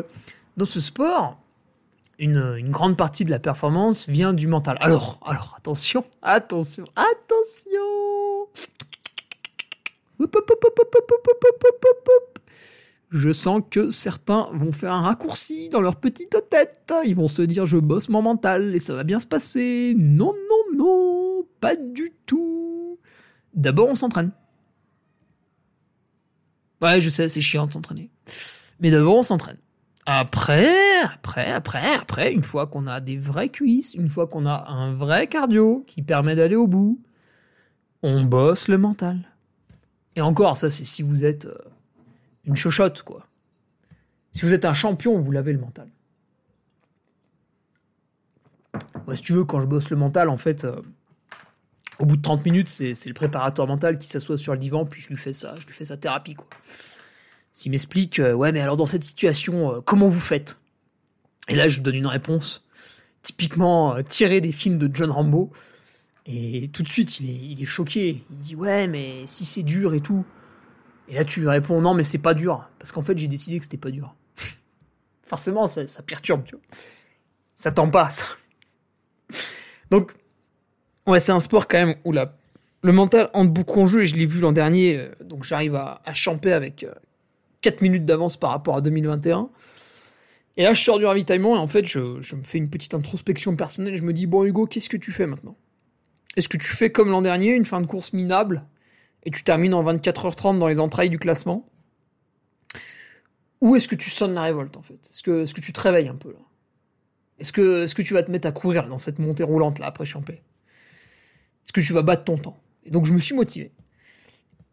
dans 0.57 0.65
ce 0.65 0.79
sport, 0.79 1.39
une, 2.19 2.55
une, 2.57 2.69
grande 2.69 2.95
partie 2.95 3.25
de 3.25 3.31
la 3.31 3.39
performance 3.39 4.07
vient 4.07 4.33
du 4.33 4.47
mental. 4.47 4.77
Alors, 4.79 5.19
alors, 5.25 5.55
attention, 5.57 6.05
attention, 6.21 6.85
attention 6.95 7.81
je 13.13 13.31
sens 13.31 13.61
que 13.69 13.91
certains 13.91 14.49
vont 14.53 14.71
faire 14.71 14.91
un 14.91 15.01
raccourci 15.01 15.69
dans 15.69 15.81
leur 15.81 15.97
petite 15.97 16.35
tête. 16.49 16.91
Ils 17.05 17.15
vont 17.15 17.27
se 17.27 17.43
dire 17.43 17.67
je 17.67 17.77
bosse 17.77 18.09
mon 18.09 18.23
mental 18.23 18.73
et 18.73 18.79
ça 18.79 18.95
va 18.95 19.03
bien 19.03 19.19
se 19.19 19.27
passer. 19.27 19.93
Non, 19.95 20.33
non, 20.49 20.77
non, 20.77 21.45
pas 21.61 21.75
du 21.75 22.11
tout. 22.25 22.99
D'abord 23.53 23.87
on 23.87 23.95
s'entraîne. 23.95 24.31
Ouais, 26.81 26.99
je 26.99 27.09
sais, 27.09 27.29
c'est 27.29 27.39
chiant 27.39 27.67
de 27.67 27.71
s'entraîner. 27.71 28.09
Mais 28.79 28.89
d'abord 28.89 29.15
on 29.15 29.23
s'entraîne. 29.23 29.59
Après, 30.07 30.73
après, 31.03 31.51
après, 31.51 31.95
après, 31.95 32.33
une 32.33 32.43
fois 32.43 32.65
qu'on 32.65 32.87
a 32.87 32.99
des 32.99 33.15
vraies 33.15 33.49
cuisses, 33.49 33.93
une 33.93 34.09
fois 34.09 34.25
qu'on 34.25 34.47
a 34.47 34.69
un 34.69 34.91
vrai 34.91 35.27
cardio 35.27 35.83
qui 35.85 36.01
permet 36.01 36.35
d'aller 36.35 36.55
au 36.55 36.67
bout, 36.67 36.99
on 38.01 38.23
bosse 38.23 38.67
le 38.67 38.79
mental. 38.79 39.19
Et 40.15 40.21
encore, 40.21 40.57
ça, 40.57 40.69
c'est 40.69 40.83
si 40.83 41.03
vous 41.03 41.23
êtes 41.23 41.45
euh, 41.45 41.55
une 42.45 42.55
chochotte, 42.55 43.03
quoi. 43.03 43.27
Si 44.31 44.45
vous 44.45 44.53
êtes 44.53 44.65
un 44.65 44.73
champion, 44.73 45.17
vous 45.17 45.31
l'avez 45.31 45.53
le 45.53 45.59
mental. 45.59 45.87
Moi, 49.05 49.15
si 49.15 49.21
tu 49.21 49.33
veux, 49.33 49.45
quand 49.45 49.59
je 49.59 49.67
bosse 49.67 49.89
le 49.91 49.97
mental, 49.97 50.29
en 50.29 50.37
fait, 50.37 50.65
euh, 50.65 50.81
au 51.99 52.05
bout 52.05 52.17
de 52.17 52.21
30 52.21 52.43
minutes, 52.45 52.69
c'est 52.69 53.05
le 53.05 53.13
préparateur 53.13 53.67
mental 53.67 53.99
qui 53.99 54.07
s'assoit 54.07 54.37
sur 54.37 54.53
le 54.53 54.59
divan, 54.59 54.85
puis 54.85 55.01
je 55.01 55.09
lui 55.09 55.17
fais 55.17 55.33
ça, 55.33 55.53
je 55.59 55.67
lui 55.67 55.73
fais 55.73 55.85
sa 55.85 55.97
thérapie, 55.97 56.33
quoi. 56.33 56.47
S'il 57.51 57.71
m'explique, 57.71 58.19
euh, 58.19 58.33
ouais, 58.33 58.51
mais 58.51 58.61
alors 58.61 58.77
dans 58.77 58.87
cette 58.87 59.03
situation, 59.03 59.83
comment 59.85 60.07
vous 60.07 60.19
faites? 60.19 60.57
Et 61.47 61.55
là, 61.55 61.67
je 61.67 61.81
donne 61.81 61.95
une 61.95 62.07
réponse 62.07 62.65
typiquement 63.23 64.01
tirée 64.03 64.41
des 64.41 64.51
films 64.51 64.77
de 64.77 64.93
John 64.93 65.09
Rambo. 65.09 65.51
Et 66.25 66.69
tout 66.71 66.83
de 66.83 66.87
suite, 66.87 67.19
il 67.19 67.61
est, 67.61 67.65
choqué. 67.65 68.23
Il 68.29 68.37
dit 68.37 68.55
Ouais, 68.55 68.87
mais 68.87 69.25
si 69.25 69.45
c'est 69.45 69.63
dur 69.63 69.93
et 69.93 70.01
tout. 70.01 70.25
Et 71.07 71.15
là, 71.15 71.25
tu 71.25 71.41
lui 71.41 71.49
réponds 71.49 71.81
Non, 71.81 71.93
mais 71.93 72.03
c'est 72.03 72.17
pas 72.17 72.33
dur. 72.33 72.67
Parce 72.79 72.91
qu'en 72.91 73.01
fait, 73.01 73.17
j'ai 73.17 73.27
décidé 73.27 73.57
que 73.57 73.63
c'était 73.63 73.77
pas 73.77 73.91
dur. 73.91 74.15
Forcément, 75.23 75.67
ça, 75.67 75.85
perturbe, 76.05 76.43
tu 76.45 76.55
vois. 76.55 76.63
Ça 77.55 77.71
tend 77.71 77.89
pas, 77.89 78.09
ça. 78.09 78.25
Donc, 79.91 80.13
ouais, 81.07 81.19
c'est 81.19 81.31
un 81.31 81.39
sport 81.39 81.67
quand 81.67 81.85
même 81.85 81.95
où 82.03 82.11
le 82.13 82.91
mental 82.91 83.29
entre 83.33 83.51
beaucoup 83.51 83.81
en 83.81 83.87
jeu. 83.87 84.01
Et 84.01 84.05
je 84.05 84.15
l'ai 84.15 84.25
vu 84.25 84.39
l'an 84.39 84.51
dernier. 84.51 84.97
Euh, 84.97 85.11
donc, 85.23 85.43
j'arrive 85.43 85.75
à, 85.75 86.01
à 86.05 86.13
champer 86.13 86.53
avec 86.53 86.85
4 87.61 87.75
euh, 87.75 87.77
minutes 87.81 88.05
d'avance 88.05 88.37
par 88.37 88.51
rapport 88.51 88.77
à 88.77 88.81
2021. 88.81 89.49
Et 90.55 90.63
là, 90.63 90.73
je 90.73 90.81
sors 90.81 90.99
du 90.99 91.05
ravitaillement 91.05 91.55
et 91.55 91.59
en 91.59 91.67
fait, 91.67 91.87
je 91.87 92.35
me 92.35 92.43
fais 92.43 92.59
une 92.59 92.69
petite 92.69 92.93
introspection 92.93 93.55
personnelle. 93.55 93.95
Je 93.95 94.03
me 94.03 94.13
dis 94.13 94.27
Bon, 94.27 94.43
Hugo, 94.43 94.67
qu'est-ce 94.67 94.89
que 94.89 94.97
tu 94.97 95.11
fais 95.11 95.25
maintenant? 95.25 95.55
Est-ce 96.35 96.49
que 96.49 96.57
tu 96.57 96.67
fais 96.67 96.91
comme 96.91 97.09
l'an 97.09 97.21
dernier, 97.21 97.51
une 97.51 97.65
fin 97.65 97.81
de 97.81 97.87
course 97.87 98.13
minable, 98.13 98.63
et 99.23 99.31
tu 99.31 99.43
termines 99.43 99.73
en 99.73 99.83
24h30 99.83 100.59
dans 100.59 100.67
les 100.67 100.79
entrailles 100.79 101.09
du 101.09 101.19
classement 101.19 101.65
Ou 103.61 103.75
est-ce 103.75 103.87
que 103.87 103.95
tu 103.95 104.09
sonnes 104.09 104.33
la 104.33 104.43
révolte, 104.43 104.77
en 104.77 104.81
fait? 104.81 104.99
Est-ce 105.09 105.23
que, 105.23 105.51
que 105.51 105.61
tu 105.61 105.73
te 105.73 105.79
réveilles 105.79 106.09
un 106.09 106.15
peu, 106.15 106.31
là? 106.31 106.39
Est-ce 107.39 107.51
que, 107.51 108.01
tu 108.01 108.13
vas 108.13 108.23
te 108.23 108.31
mettre 108.31 108.47
à 108.47 108.51
courir 108.51 108.87
dans 108.87 108.99
cette 108.99 109.19
montée 109.19 109.43
roulante, 109.43 109.79
là, 109.79 109.87
après 109.87 110.05
Champé? 110.05 110.33
Est-ce 110.33 111.73
que 111.73 111.81
tu 111.81 111.93
vas 111.93 112.01
battre 112.01 112.25
ton 112.25 112.37
temps? 112.37 112.57
Et 112.85 112.91
donc, 112.91 113.05
je 113.05 113.13
me 113.13 113.19
suis 113.19 113.35
motivé. 113.35 113.71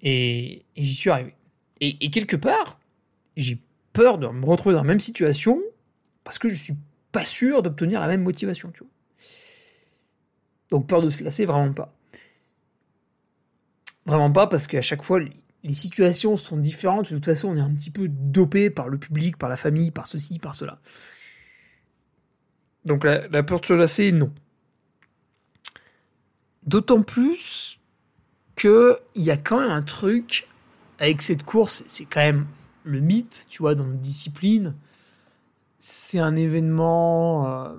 Et, 0.03 0.65
j'y 0.77 0.95
suis 0.95 1.11
arrivé. 1.11 1.35
Et, 1.81 2.11
quelque 2.11 2.37
part, 2.37 2.79
j'ai 3.37 3.59
peur 3.93 4.19
de 4.19 4.29
me 4.29 4.45
retrouver 4.45 4.75
dans 4.75 4.83
la 4.83 4.87
même 4.87 5.01
situation, 5.01 5.61
parce 6.23 6.39
que 6.39 6.49
je 6.49 6.55
suis 6.55 6.77
pas 7.13 7.25
sûr 7.25 7.63
d'obtenir 7.63 8.01
la 8.01 8.07
même 8.07 8.23
motivation. 8.23 8.73
Donc 10.69 10.87
peur 10.87 11.03
de 11.03 11.11
se 11.11 11.25
lasser, 11.25 11.47
vraiment 11.47 11.73
pas. 11.73 11.93
Vraiment 14.11 14.33
pas, 14.33 14.49
parce 14.49 14.67
qu'à 14.67 14.81
chaque 14.81 15.05
fois, 15.05 15.21
les 15.21 15.73
situations 15.73 16.37
sont 16.37 16.57
différentes. 16.57 17.11
De 17.11 17.15
toute 17.15 17.27
façon, 17.27 17.47
on 17.51 17.57
est 17.57 17.61
un 17.61 17.73
petit 17.73 17.91
peu 17.93 18.09
dopé 18.09 18.69
par 18.69 18.89
le 18.89 18.99
public, 18.99 19.37
par 19.37 19.49
la 19.49 19.57
famille, 19.57 19.93
par 19.93 20.09
ceci, 20.09 20.41
par 20.41 20.57
cela. 20.57 20.81
Donc 22.85 23.05
la, 23.05 23.43
peur 23.45 23.61
de 23.61 23.67
se 23.67 23.73
lasser, 23.73 24.11
non. 24.11 24.33
D'autant 26.65 27.03
plus 27.03 27.79
qu'il 28.57 28.97
y 29.15 29.31
a 29.31 29.37
quand 29.37 29.61
même 29.61 29.71
un 29.71 29.83
truc 29.83 30.49
avec 30.99 31.23
cette 31.23 31.45
course, 31.45 31.85
c'est 31.87 32.05
quand 32.05 32.19
même 32.19 32.49
le 32.83 32.99
mythe, 32.99 33.47
tu 33.49 33.63
vois, 33.63 33.77
dans 33.77 33.85
notre 33.85 34.01
discipline. 34.01 34.75
C'est 35.79 36.19
un 36.19 36.35
événement... 36.35 37.47
Euh, 37.47 37.77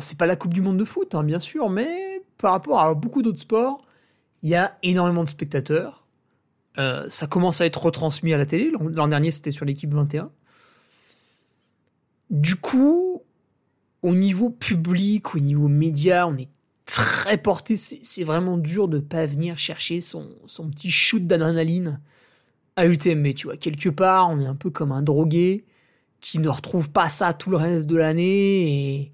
c'est 0.00 0.18
pas 0.18 0.26
la 0.26 0.34
Coupe 0.34 0.54
du 0.54 0.60
Monde 0.60 0.78
de 0.78 0.84
foot, 0.84 1.14
hein, 1.14 1.22
bien 1.22 1.38
sûr, 1.38 1.70
mais 1.70 2.20
par 2.38 2.50
rapport 2.50 2.80
à 2.80 2.92
beaucoup 2.94 3.22
d'autres 3.22 3.38
sports, 3.38 3.80
il 4.42 4.50
y 4.50 4.54
a 4.54 4.76
énormément 4.82 5.24
de 5.24 5.28
spectateurs. 5.28 6.04
Euh, 6.78 7.06
ça 7.10 7.26
commence 7.26 7.60
à 7.60 7.66
être 7.66 7.82
retransmis 7.82 8.32
à 8.32 8.38
la 8.38 8.46
télé. 8.46 8.70
L'an 8.70 9.08
dernier, 9.08 9.30
c'était 9.30 9.50
sur 9.50 9.64
l'équipe 9.64 9.92
21. 9.92 10.30
Du 12.30 12.56
coup, 12.56 13.22
au 14.02 14.14
niveau 14.14 14.50
public, 14.50 15.34
au 15.34 15.38
niveau 15.38 15.68
média, 15.68 16.26
on 16.26 16.36
est 16.36 16.48
très 16.86 17.36
porté. 17.36 17.76
C'est 17.76 18.24
vraiment 18.24 18.56
dur 18.56 18.88
de 18.88 18.98
pas 18.98 19.26
venir 19.26 19.58
chercher 19.58 20.00
son, 20.00 20.28
petit 20.70 20.90
shoot 20.90 21.26
d'adrénaline 21.26 22.00
à 22.76 22.86
UTMB, 22.86 23.34
tu 23.34 23.46
vois. 23.48 23.56
Quelque 23.56 23.90
part, 23.90 24.30
on 24.30 24.40
est 24.40 24.46
un 24.46 24.54
peu 24.54 24.70
comme 24.70 24.92
un 24.92 25.02
drogué 25.02 25.66
qui 26.20 26.38
ne 26.38 26.48
retrouve 26.48 26.90
pas 26.90 27.08
ça 27.08 27.34
tout 27.34 27.50
le 27.50 27.56
reste 27.56 27.86
de 27.88 27.96
l'année 27.96 29.12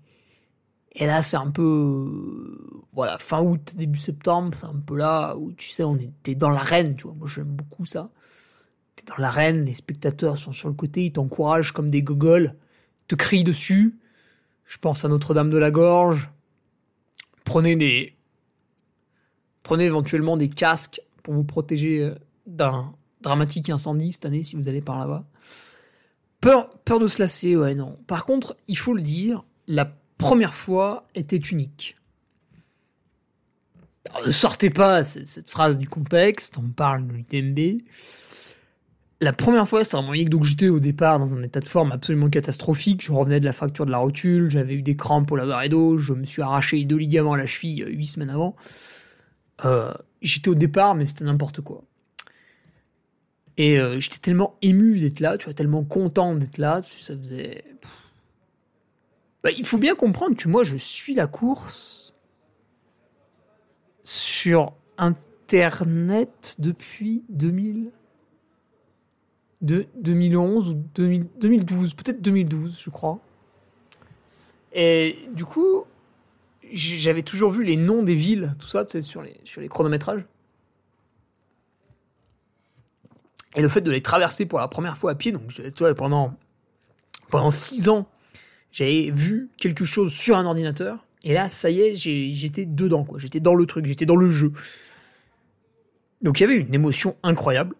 et 0.98 1.06
là, 1.06 1.22
c'est 1.22 1.36
un 1.36 1.50
peu. 1.50 2.77
Voilà, 2.98 3.16
fin 3.16 3.40
août, 3.40 3.74
début 3.76 4.00
septembre, 4.00 4.58
c'est 4.58 4.66
un 4.66 4.74
peu 4.74 4.96
là 4.96 5.36
où 5.36 5.52
tu 5.52 5.68
sais, 5.68 5.84
on 5.84 5.94
était 5.94 6.34
dans 6.34 6.50
l'arène, 6.50 6.96
tu 6.96 7.04
vois. 7.04 7.14
Moi, 7.14 7.28
j'aime 7.32 7.44
beaucoup 7.44 7.84
ça. 7.84 8.10
T'es 8.96 9.04
dans 9.06 9.18
l'arène, 9.18 9.64
les 9.64 9.72
spectateurs 9.72 10.36
sont 10.36 10.50
sur 10.50 10.66
le 10.66 10.74
côté, 10.74 11.04
ils 11.04 11.12
t'encouragent 11.12 11.70
comme 11.70 11.90
des 11.90 12.02
gogoles, 12.02 12.56
te 13.06 13.14
crient 13.14 13.44
dessus. 13.44 14.00
Je 14.64 14.78
pense 14.78 15.04
à 15.04 15.08
Notre-Dame 15.08 15.48
de 15.48 15.58
la 15.58 15.70
Gorge. 15.70 16.28
Prenez 17.44 17.76
des. 17.76 18.16
Prenez 19.62 19.84
éventuellement 19.84 20.36
des 20.36 20.48
casques 20.48 21.00
pour 21.22 21.34
vous 21.34 21.44
protéger 21.44 22.02
euh, 22.02 22.16
d'un 22.48 22.92
dramatique 23.20 23.70
incendie 23.70 24.10
cette 24.10 24.26
année 24.26 24.42
si 24.42 24.56
vous 24.56 24.66
allez 24.66 24.82
par 24.82 24.98
là-bas. 24.98 25.24
Peur, 26.40 26.76
peur 26.80 26.98
de 26.98 27.06
se 27.06 27.22
lasser, 27.22 27.54
ouais, 27.54 27.76
non. 27.76 27.96
Par 28.08 28.24
contre, 28.24 28.56
il 28.66 28.76
faut 28.76 28.92
le 28.92 29.02
dire, 29.02 29.44
la 29.68 29.88
première 30.18 30.52
fois 30.52 31.06
était 31.14 31.36
unique. 31.36 31.94
Sortez 34.30 34.70
pas 34.70 35.04
cette 35.04 35.50
phrase 35.50 35.78
du 35.78 35.88
contexte, 35.88 36.58
on 36.58 36.68
parle 36.68 37.06
de 37.06 37.12
l'UTMB. 37.12 37.80
La 39.20 39.32
première 39.32 39.68
fois, 39.68 39.82
c'était 39.82 39.96
vraiment 39.96 40.14
unique. 40.14 40.30
Donc, 40.30 40.44
j'étais 40.44 40.68
au 40.68 40.78
départ 40.78 41.18
dans 41.18 41.34
un 41.34 41.42
état 41.42 41.58
de 41.58 41.66
forme 41.66 41.90
absolument 41.90 42.30
catastrophique. 42.30 43.02
Je 43.04 43.10
revenais 43.10 43.40
de 43.40 43.44
la 43.44 43.52
fracture 43.52 43.84
de 43.84 43.90
la 43.90 43.98
rotule, 43.98 44.48
j'avais 44.48 44.74
eu 44.74 44.82
des 44.82 44.96
crampes 44.96 45.32
au 45.32 45.68
d'eau, 45.68 45.98
je 45.98 46.12
me 46.12 46.24
suis 46.24 46.40
arraché 46.40 46.84
deux 46.84 46.96
ligaments 46.96 47.32
à 47.32 47.36
la 47.36 47.46
cheville 47.46 47.82
euh, 47.82 47.90
huit 47.90 48.06
semaines 48.06 48.30
avant. 48.30 48.54
Euh, 49.64 49.92
j'étais 50.22 50.48
au 50.48 50.54
départ, 50.54 50.94
mais 50.94 51.04
c'était 51.04 51.24
n'importe 51.24 51.60
quoi. 51.62 51.82
Et 53.56 53.80
euh, 53.80 53.98
j'étais 53.98 54.18
tellement 54.18 54.56
ému 54.62 55.00
d'être 55.00 55.18
là, 55.18 55.36
tu 55.36 55.46
vois, 55.46 55.54
tellement 55.54 55.82
content 55.82 56.36
d'être 56.36 56.58
là, 56.58 56.80
ça 56.80 57.16
faisait. 57.16 57.64
Bah, 59.42 59.50
il 59.56 59.64
faut 59.64 59.78
bien 59.78 59.96
comprendre 59.96 60.36
que 60.36 60.48
moi, 60.48 60.62
je 60.62 60.76
suis 60.76 61.14
la 61.14 61.26
course 61.26 62.14
sur 64.38 64.72
Internet 64.98 66.56
depuis 66.60 67.24
2000. 67.28 67.90
De 69.60 69.86
2011 69.96 70.68
ou 70.68 70.74
2012, 70.94 71.94
peut-être 71.94 72.22
2012, 72.22 72.80
je 72.80 72.90
crois. 72.90 73.18
Et 74.72 75.28
du 75.32 75.44
coup, 75.44 75.84
j'avais 76.72 77.22
toujours 77.22 77.50
vu 77.50 77.64
les 77.64 77.76
noms 77.76 78.04
des 78.04 78.14
villes, 78.14 78.52
tout 78.60 78.68
ça, 78.68 78.86
sur 78.86 79.22
les, 79.22 79.40
sur 79.42 79.60
les 79.60 79.68
chronométrages. 79.68 80.24
Et 83.56 83.60
le 83.60 83.68
fait 83.68 83.80
de 83.80 83.90
les 83.90 84.02
traverser 84.02 84.46
pour 84.46 84.60
la 84.60 84.68
première 84.68 84.96
fois 84.96 85.10
à 85.10 85.14
pied, 85.16 85.32
donc 85.32 85.48
tu 85.48 85.72
vois, 85.80 85.92
pendant, 85.94 86.36
pendant 87.28 87.50
six 87.50 87.88
ans, 87.88 88.06
j'avais 88.70 89.10
vu 89.10 89.50
quelque 89.56 89.84
chose 89.84 90.12
sur 90.12 90.36
un 90.36 90.46
ordinateur, 90.46 91.04
et 91.24 91.32
là, 91.34 91.48
ça 91.48 91.70
y 91.70 91.80
est, 91.80 91.94
j'étais 91.94 92.66
dedans, 92.66 93.04
quoi. 93.04 93.18
J'étais 93.18 93.40
dans 93.40 93.54
le 93.54 93.66
truc, 93.66 93.86
j'étais 93.86 94.06
dans 94.06 94.16
le 94.16 94.30
jeu. 94.30 94.52
Donc 96.22 96.40
il 96.40 96.42
y 96.42 96.46
avait 96.46 96.58
une 96.58 96.74
émotion 96.74 97.16
incroyable. 97.22 97.74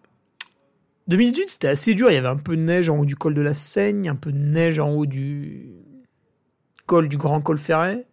2018, 1.07 1.49
c'était 1.49 1.67
assez 1.67 1.93
dur. 1.95 2.11
Il 2.11 2.13
y 2.13 2.17
avait 2.17 2.27
un 2.27 2.37
peu 2.37 2.55
de 2.55 2.61
neige 2.61 2.89
en 2.89 2.99
haut 2.99 3.05
du 3.05 3.15
col 3.15 3.33
de 3.33 3.41
la 3.41 3.53
Seigne, 3.53 4.09
un 4.09 4.15
peu 4.15 4.31
de 4.31 4.37
neige 4.37 4.79
en 4.79 4.91
haut 4.91 5.05
du 5.05 5.71
col 6.85 7.07
du 7.07 7.17
Grand 7.17 7.41
Col 7.41 7.57
Ferret. 7.57 8.05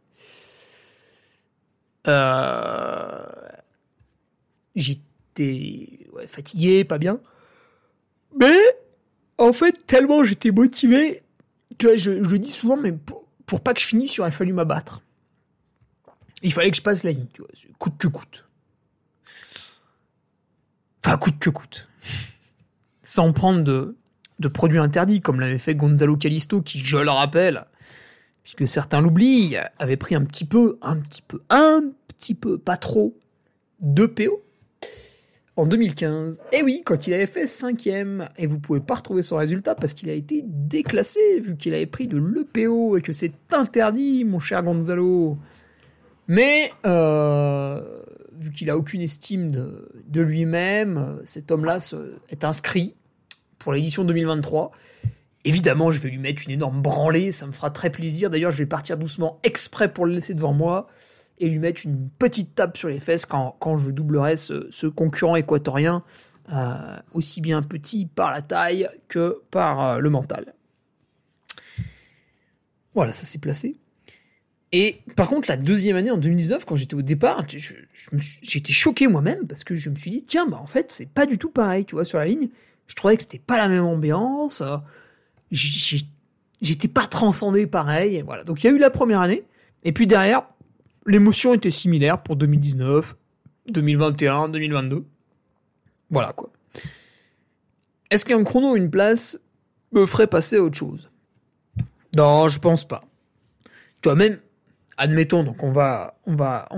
Euh, 2.09 3.25
j'étais 4.75 6.07
fatigué, 6.29 6.85
pas 6.85 6.99
bien. 6.99 7.21
Mais 8.39 8.57
en 9.39 9.53
fait, 9.53 9.87
tellement 9.87 10.25
j'étais 10.25 10.51
motivé, 10.51 11.23
tu 11.79 11.87
vois, 11.87 11.97
je, 11.97 12.13
le 12.13 12.39
dis 12.39 12.51
souvent, 12.51 12.77
mais 12.77 12.93
pour, 12.93 13.61
pas 13.61 13.75
que 13.75 13.81
je 13.81 13.87
finisse, 13.87 14.17
il 14.17 14.21
aurait 14.21 14.31
fallu 14.31 14.53
m'abattre. 14.53 15.03
Il 16.43 16.53
fallait 16.53 16.71
que 16.71 16.77
je 16.77 16.83
passe 16.83 17.03
la 17.03 17.13
ligne, 17.13 17.27
tu 17.33 17.43
vois, 17.43 17.51
coûte 17.79 17.97
que 17.99 18.09
coûte. 18.09 18.45
Enfin, 21.05 21.17
coûte 21.17 21.39
que 21.39 21.51
coûte. 21.51 21.89
Sans 23.03 23.33
prendre 23.33 23.63
de, 23.63 24.49
produits 24.49 24.79
interdits, 24.79 25.21
comme 25.21 25.41
l'avait 25.41 25.59
fait 25.59 25.75
Gonzalo 25.75 26.17
Calisto, 26.17 26.63
qui, 26.63 26.81
je 26.81 26.97
le 26.97 27.11
rappelle, 27.11 27.65
puisque 28.43 28.67
certains 28.67 29.01
l'oublient, 29.01 29.57
avait 29.79 29.97
pris 29.97 30.15
un 30.15 30.25
petit 30.25 30.45
peu, 30.45 30.79
un 30.83 30.97
petit 30.97 31.23
peu, 31.23 31.41
un 31.49 31.83
petit 32.09 32.35
peu, 32.35 32.59
pas 32.59 32.77
trop, 32.77 33.15
de 33.81 34.07
PO 34.07 34.43
en 35.57 35.67
2015. 35.67 36.45
Et 36.53 36.63
oui, 36.63 36.83
quand 36.85 37.07
il 37.07 37.15
avait 37.15 37.27
fait 37.27 37.47
cinquième, 37.47 38.29
et 38.37 38.47
vous 38.47 38.59
pouvez 38.59 38.81
pas 38.81 38.95
retrouver 38.95 39.23
son 39.23 39.37
résultat 39.37 39.75
parce 39.75 39.95
qu'il 39.95 40.11
a 40.11 40.13
été 40.13 40.43
déclassé, 40.45 41.41
vu 41.41 41.57
qu'il 41.57 41.75
avait 41.75 41.87
pris 41.87 42.07
de 42.09 42.19
l'EPO 42.19 42.97
et 42.97 43.01
que 43.01 43.13
c'est 43.13 43.33
interdit, 43.53 44.25
mon 44.25 44.39
cher 44.39 44.63
Gonzalo. 44.63 45.39
Mais, 46.29 46.73
euh, 46.85 48.03
vu 48.33 48.51
qu'il 48.51 48.71
a 48.71 48.77
aucune 48.77 49.01
estime 49.01 49.51
de, 49.51 50.21
lui-même, 50.21 51.21
cet 51.25 51.51
homme-là 51.51 51.79
est 52.29 52.45
inscrit 52.45 52.95
pour 53.59 53.73
l'édition 53.73 54.05
2023. 54.05 54.73
Évidemment, 55.45 55.91
je 55.93 56.01
vais 56.01 56.11
lui 56.11 56.19
mettre 56.19 56.43
une 56.47 56.53
énorme 56.53 56.83
branlée, 56.83 57.31
ça 57.31 57.47
me 57.47 57.53
fera 57.53 57.71
très 57.71 57.91
plaisir. 57.91 58.31
D'ailleurs, 58.31 58.51
je 58.51 58.59
vais 58.59 58.67
partir 58.67 58.99
doucement 58.99 59.39
exprès 59.45 59.93
pour 59.93 60.07
le 60.07 60.15
laisser 60.15 60.35
devant 60.35 60.53
moi 60.53 60.89
et 61.39 61.49
lui 61.49 61.59
mettre 61.59 61.83
une 61.85 62.09
petite 62.11 62.55
tape 62.55 62.77
sur 62.77 62.89
les 62.89 62.99
fesses 62.99 63.27
quand, 63.27 63.79
je 63.79 63.91
doublerai 63.91 64.37
ce, 64.37 64.87
concurrent 64.87 65.37
équatorien, 65.37 66.03
euh, 66.53 66.97
aussi 67.13 67.41
bien 67.41 67.63
petit 67.63 68.07
par 68.07 68.31
la 68.31 68.43
taille 68.43 68.89
que 69.09 69.43
par 69.51 69.85
euh, 69.85 69.99
le 69.99 70.11
mental. 70.11 70.55
Voilà, 72.95 73.13
ça 73.13 73.25
s'est 73.25 73.39
placé. 73.39 73.77
Et 74.73 75.03
par 75.15 75.29
contre, 75.29 75.49
la 75.49 75.57
deuxième 75.57 75.97
année, 75.97 76.11
en 76.11 76.17
2019, 76.17 76.65
quand 76.65 76.77
j'étais 76.77 76.95
au 76.95 77.03
départ, 77.03 77.45
j'étais 77.49 78.73
choqué 78.73 79.07
moi-même 79.07 79.47
parce 79.47 79.65
que 79.65 79.75
je 79.75 79.91
me 79.91 79.95
suis 79.95 80.11
dit, 80.11 80.25
tiens, 80.25 80.47
bah 80.47 80.59
en 80.61 80.67
fait, 80.67 80.93
c'est 80.93 81.09
pas 81.09 81.25
du 81.25 81.39
tout 81.39 81.51
pareil, 81.51 81.85
tu 81.85 81.95
vois, 81.95 82.05
sur 82.05 82.19
la 82.19 82.27
ligne. 82.27 82.49
Je 82.87 82.95
trouvais 82.95 83.17
que 83.17 83.23
c'était 83.23 83.39
pas 83.39 83.59
la 83.59 83.69
même 83.69 83.85
ambiance. 83.85 84.63
J'étais 85.51 86.89
pas 86.89 87.07
transcendé 87.07 87.67
pareil. 87.67 88.23
Voilà. 88.27 88.45
Donc 88.45 88.63
il 88.63 88.67
y 88.67 88.71
a 88.71 88.73
eu 88.73 88.79
la 88.79 88.91
première 88.91 89.21
année. 89.21 89.45
Et 89.85 89.93
puis 89.93 90.07
derrière, 90.07 90.47
l'émotion 91.07 91.55
était 91.55 91.71
similaire 91.71 92.23
pour 92.23 92.37
2019, 92.37 93.17
2021, 93.69 94.49
2022. 94.49 95.05
Voilà 96.11 96.33
quoi. 96.33 96.51
Est-ce 98.11 98.25
qu'un 98.25 98.43
chrono 98.45 98.73
ou 98.73 98.77
une 98.77 98.91
place 98.91 99.41
me 99.93 100.07
ferait 100.07 100.27
passer 100.27 100.57
à 100.57 100.63
autre 100.63 100.77
chose? 100.77 101.11
Non, 102.17 102.49
je 102.49 102.59
pense 102.59 102.87
pas. 102.87 103.05
Toi-même, 104.03 104.39
admettons, 104.97 105.45
donc 105.45 105.63
on 105.63 105.71
va, 105.71 106.15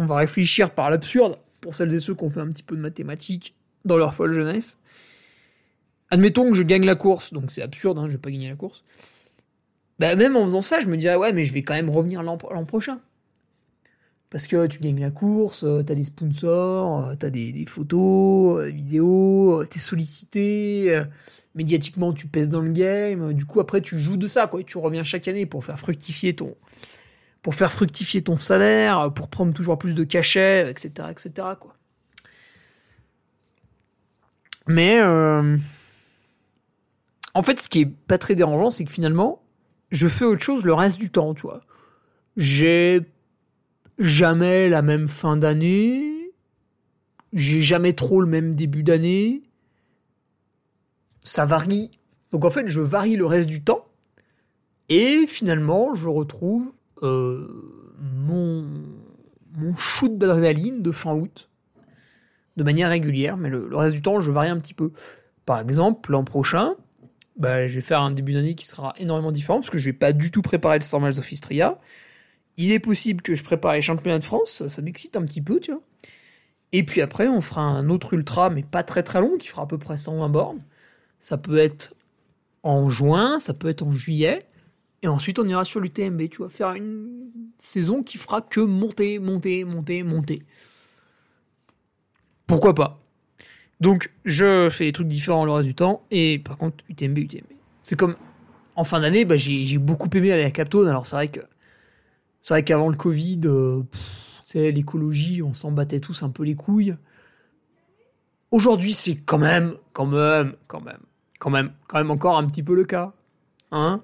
réfléchir 0.09 0.71
par 0.71 0.91
l'absurde 0.91 1.37
pour 1.61 1.75
celles 1.75 1.93
et 1.95 2.01
ceux 2.01 2.15
qui 2.15 2.25
ont 2.25 2.31
fait 2.31 2.41
un 2.41 2.49
petit 2.49 2.63
peu 2.63 2.77
de 2.77 2.81
mathématiques 2.81 3.55
dans 3.85 3.97
leur 3.97 4.15
folle 4.15 4.33
jeunesse. 4.33 4.79
Admettons 6.11 6.51
que 6.51 6.55
je 6.55 6.63
gagne 6.63 6.85
la 6.85 6.95
course, 6.95 7.33
donc 7.33 7.51
c'est 7.51 7.63
absurde, 7.63 7.99
hein, 7.99 8.07
je 8.07 8.13
vais 8.13 8.19
pas 8.19 8.31
gagner 8.31 8.49
la 8.49 8.57
course. 8.57 8.83
Bah, 9.99 10.15
même 10.17 10.37
en 10.37 10.45
faisant 10.45 10.61
ça, 10.61 10.81
je 10.81 10.89
me 10.89 10.97
dirais, 10.97 11.17
ouais, 11.17 11.33
mais 11.33 11.45
je 11.45 11.53
vais 11.53 11.63
quand 11.63 11.75
même 11.75 11.91
revenir 11.91 12.23
l'an 12.23 12.37
prochain. 12.37 13.01
Parce 14.31 14.47
que 14.47 14.67
tu 14.67 14.79
gagnes 14.81 15.01
la 15.01 15.11
course, 15.11 15.65
euh, 15.65 15.83
t'as 15.83 15.95
des 15.95 16.05
sponsors, 16.05 17.07
euh, 17.07 17.15
t'as 17.19 17.31
des, 17.31 17.51
des 17.51 17.65
photos, 17.65 18.63
des 18.63 18.69
euh, 18.69 18.71
vidéos, 18.71 19.65
t'es 19.65 19.79
sollicité, 19.79 21.03
médiatiquement 21.55 22.13
tu 22.13 22.27
pèses 22.27 22.51
dans 22.51 22.61
le 22.61 22.71
game, 22.71 23.33
du 23.33 23.47
coup 23.47 23.59
après 23.61 23.81
tu 23.81 23.99
joues 23.99 24.19
de 24.19 24.27
ça, 24.27 24.47
quoi, 24.47 24.63
tu 24.63 24.77
reviens 24.77 25.03
chaque 25.03 25.29
année 25.29 25.47
pour 25.47 25.65
faire 25.65 25.79
fructifier 25.79 26.37
ton, 26.37 26.55
pour 27.49 27.55
faire 27.55 27.73
fructifier 27.73 28.21
ton 28.21 28.37
salaire, 28.37 29.11
pour 29.15 29.29
prendre 29.29 29.55
toujours 29.55 29.79
plus 29.79 29.95
de 29.95 30.05
cachets, 30.05 30.71
etc., 30.71 31.09
etc., 31.11 31.31
quoi. 31.59 31.75
Mais 34.67 35.01
en 35.01 35.57
fait, 37.43 37.59
ce 37.59 37.71
qui 37.71 37.81
est 37.81 37.87
pas 37.87 38.19
très 38.19 38.35
dérangeant, 38.35 38.69
c'est 38.69 38.85
que 38.85 38.93
finalement, 38.93 39.41
je 39.91 40.09
fais 40.09 40.27
autre 40.27 40.43
chose 40.43 40.67
le 40.67 40.75
reste 40.75 41.01
du 41.01 41.09
temps, 41.09 41.33
tu 41.33 41.41
vois. 41.41 41.61
J'ai 42.37 43.01
jamais 43.99 44.69
la 44.69 44.83
même 44.83 45.09
fin 45.09 45.39
d'année. 45.39 46.35
J'ai 47.33 47.63
jamais 47.63 47.95
trop 47.95 48.21
le 48.21 48.27
même 48.27 48.55
début 48.55 48.83
d'année. 48.83 49.43
Ça 51.21 51.47
varie. 51.47 51.93
Donc 52.31 52.45
en 52.45 52.51
fait, 52.51 52.69
je 52.69 52.83
varie 52.83 53.17
le 53.17 53.25
reste 53.25 53.49
du 53.49 53.65
temps. 53.65 53.87
Et 54.91 55.27
finalement, 55.27 55.95
je 55.95 56.09
retrouve 56.09 56.67
euh, 56.67 56.78
mon, 57.03 58.65
mon 59.57 59.77
shoot 59.77 60.17
d'adrénaline 60.17 60.83
de 60.83 60.93
fin 60.93 61.15
août 61.15 61.49
de 62.59 62.65
manière 62.65 62.91
régulière, 62.91 63.37
mais 63.37 63.49
le, 63.49 63.75
reste 63.75 63.95
du 63.95 64.03
temps, 64.03 64.21
je 64.21 64.31
varie 64.31 64.49
un 64.49 64.59
petit 64.59 64.75
peu. 64.75 64.91
Par 65.47 65.61
exemple, 65.61 66.11
l'an 66.11 66.25
prochain, 66.25 66.75
bah, 67.37 67.67
je 67.67 67.77
vais 67.77 67.81
faire 67.81 68.01
un 68.01 68.11
début 68.11 68.35
d'année 68.35 68.55
qui 68.55 68.67
sera 68.67 68.93
énormément 68.99 69.33
différent 69.33 69.61
parce 69.61 69.71
que 69.71 69.79
je 69.79 69.87
vais 69.87 69.95
pas 69.95 70.13
du 70.13 70.31
tout 70.31 70.43
préparer 70.43 70.79
le 70.79 70.83
100 70.83 71.01
miles 71.01 71.19
of 71.19 71.33
Istria. 71.33 71.79
Il 72.57 72.73
est 72.73 72.81
possible 72.81 73.23
que 73.23 73.35
je 73.35 73.45
prépare 73.45 73.75
les 73.75 73.81
championnats 73.81 74.19
de 74.19 74.25
France, 74.25 74.67
ça, 74.67 74.83
m'excite 74.83 75.17
un 75.17 75.23
petit 75.23 75.41
peu, 75.41 75.61
tu 75.61 75.71
vois. 75.71 75.81
Et 76.73 76.83
puis 76.83 77.01
après, 77.01 77.29
on 77.29 77.41
fera 77.41 77.63
un 77.63 77.89
autre 77.89 78.13
ultra, 78.13 78.51
mais 78.51 78.63
pas 78.63 78.83
très 78.83 79.05
très 79.05 79.21
long, 79.21 79.39
qui 79.39 79.47
fera 79.47 79.63
à 79.63 79.67
peu 79.67 79.79
près 79.79 79.97
120 79.97 80.29
bornes. 80.29 80.61
Ça 81.21 81.39
peut 81.39 81.59
être 81.59 81.95
en 82.65 82.89
juin, 82.89 83.39
ça 83.39 83.55
peut 83.55 83.69
être 83.69 83.83
en 83.83 83.93
juillet. 83.93 84.45
Et 85.03 85.09
ensuite, 85.09 85.39
on 85.39 85.47
ira 85.47 85.65
sur 85.65 85.81
l'UTMB, 85.81 86.29
tu 86.29 86.39
vois, 86.39 86.51
faire 86.51 86.73
une 86.73 87.31
saison 87.59 88.03
qui 88.03 88.19
fera 88.19 88.43
que 88.43 88.61
monter, 88.61 89.19
monter, 89.19 89.65
monter, 89.65 90.03
monter. 90.03 90.43
Pourquoi 92.47 92.75
pas 92.75 93.01
Donc, 93.81 94.11
je 94.25 94.69
fais 94.71 94.87
des 94.87 94.93
trucs 94.93 95.09
différents 95.09 95.45
le 95.45 95.53
reste 95.53 95.69
du 95.69 95.75
temps. 95.75 96.05
Et 96.11 96.41
par 96.41 96.57
contre, 96.57 96.85
UTMB, 96.89 97.19
UTMB. 97.19 97.53
C'est 97.83 97.97
comme 97.97 98.17
en 98.75 98.85
fin 98.85 99.01
d'année, 99.01 99.25
bah, 99.25 99.37
j'ai 99.37 99.79
beaucoup 99.79 100.09
aimé 100.15 100.33
aller 100.33 100.45
à 100.45 100.51
Captone. 100.51 100.89
Alors, 100.89 101.07
c'est 101.07 101.17
vrai 101.17 101.29
que 101.29 101.41
c'est 102.41 102.55
vrai 102.55 102.63
qu'avant 102.63 102.89
le 102.89 102.97
Covid, 102.97 103.41
euh, 103.45 103.83
l'écologie, 104.55 105.43
on 105.43 105.53
s'en 105.53 105.73
battait 105.73 106.01
tous 106.01 106.23
un 106.23 106.31
peu 106.31 106.45
les 106.45 106.55
couilles. 106.55 106.97
Aujourd'hui, 108.51 108.93
c'est 108.93 109.17
quand 109.17 109.39
même, 109.39 109.75
quand 109.93 110.07
même, 110.07 110.55
quand 110.69 110.81
même, 110.81 111.01
quand 111.39 111.51
même, 111.51 111.73
quand 111.87 111.99
même 111.99 112.11
encore 112.11 112.39
un 112.39 112.47
petit 112.47 112.63
peu 112.63 112.75
le 112.75 112.85
cas. 112.85 113.13
Hein 113.71 114.01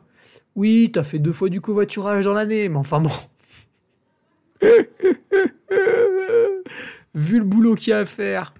Oui, 0.56 0.90
t'as 0.92 1.04
fait 1.04 1.18
deux 1.18 1.32
fois 1.32 1.48
du 1.48 1.60
covoiturage 1.60 2.24
dans 2.24 2.32
l'année, 2.32 2.68
mais 2.68 2.76
enfin 2.76 3.00
bon. 3.00 3.10
vu 7.14 7.38
le 7.38 7.44
boulot 7.44 7.74
qu'il 7.74 7.90
y 7.90 7.92
a 7.92 7.98
à 7.98 8.04
faire 8.04 8.54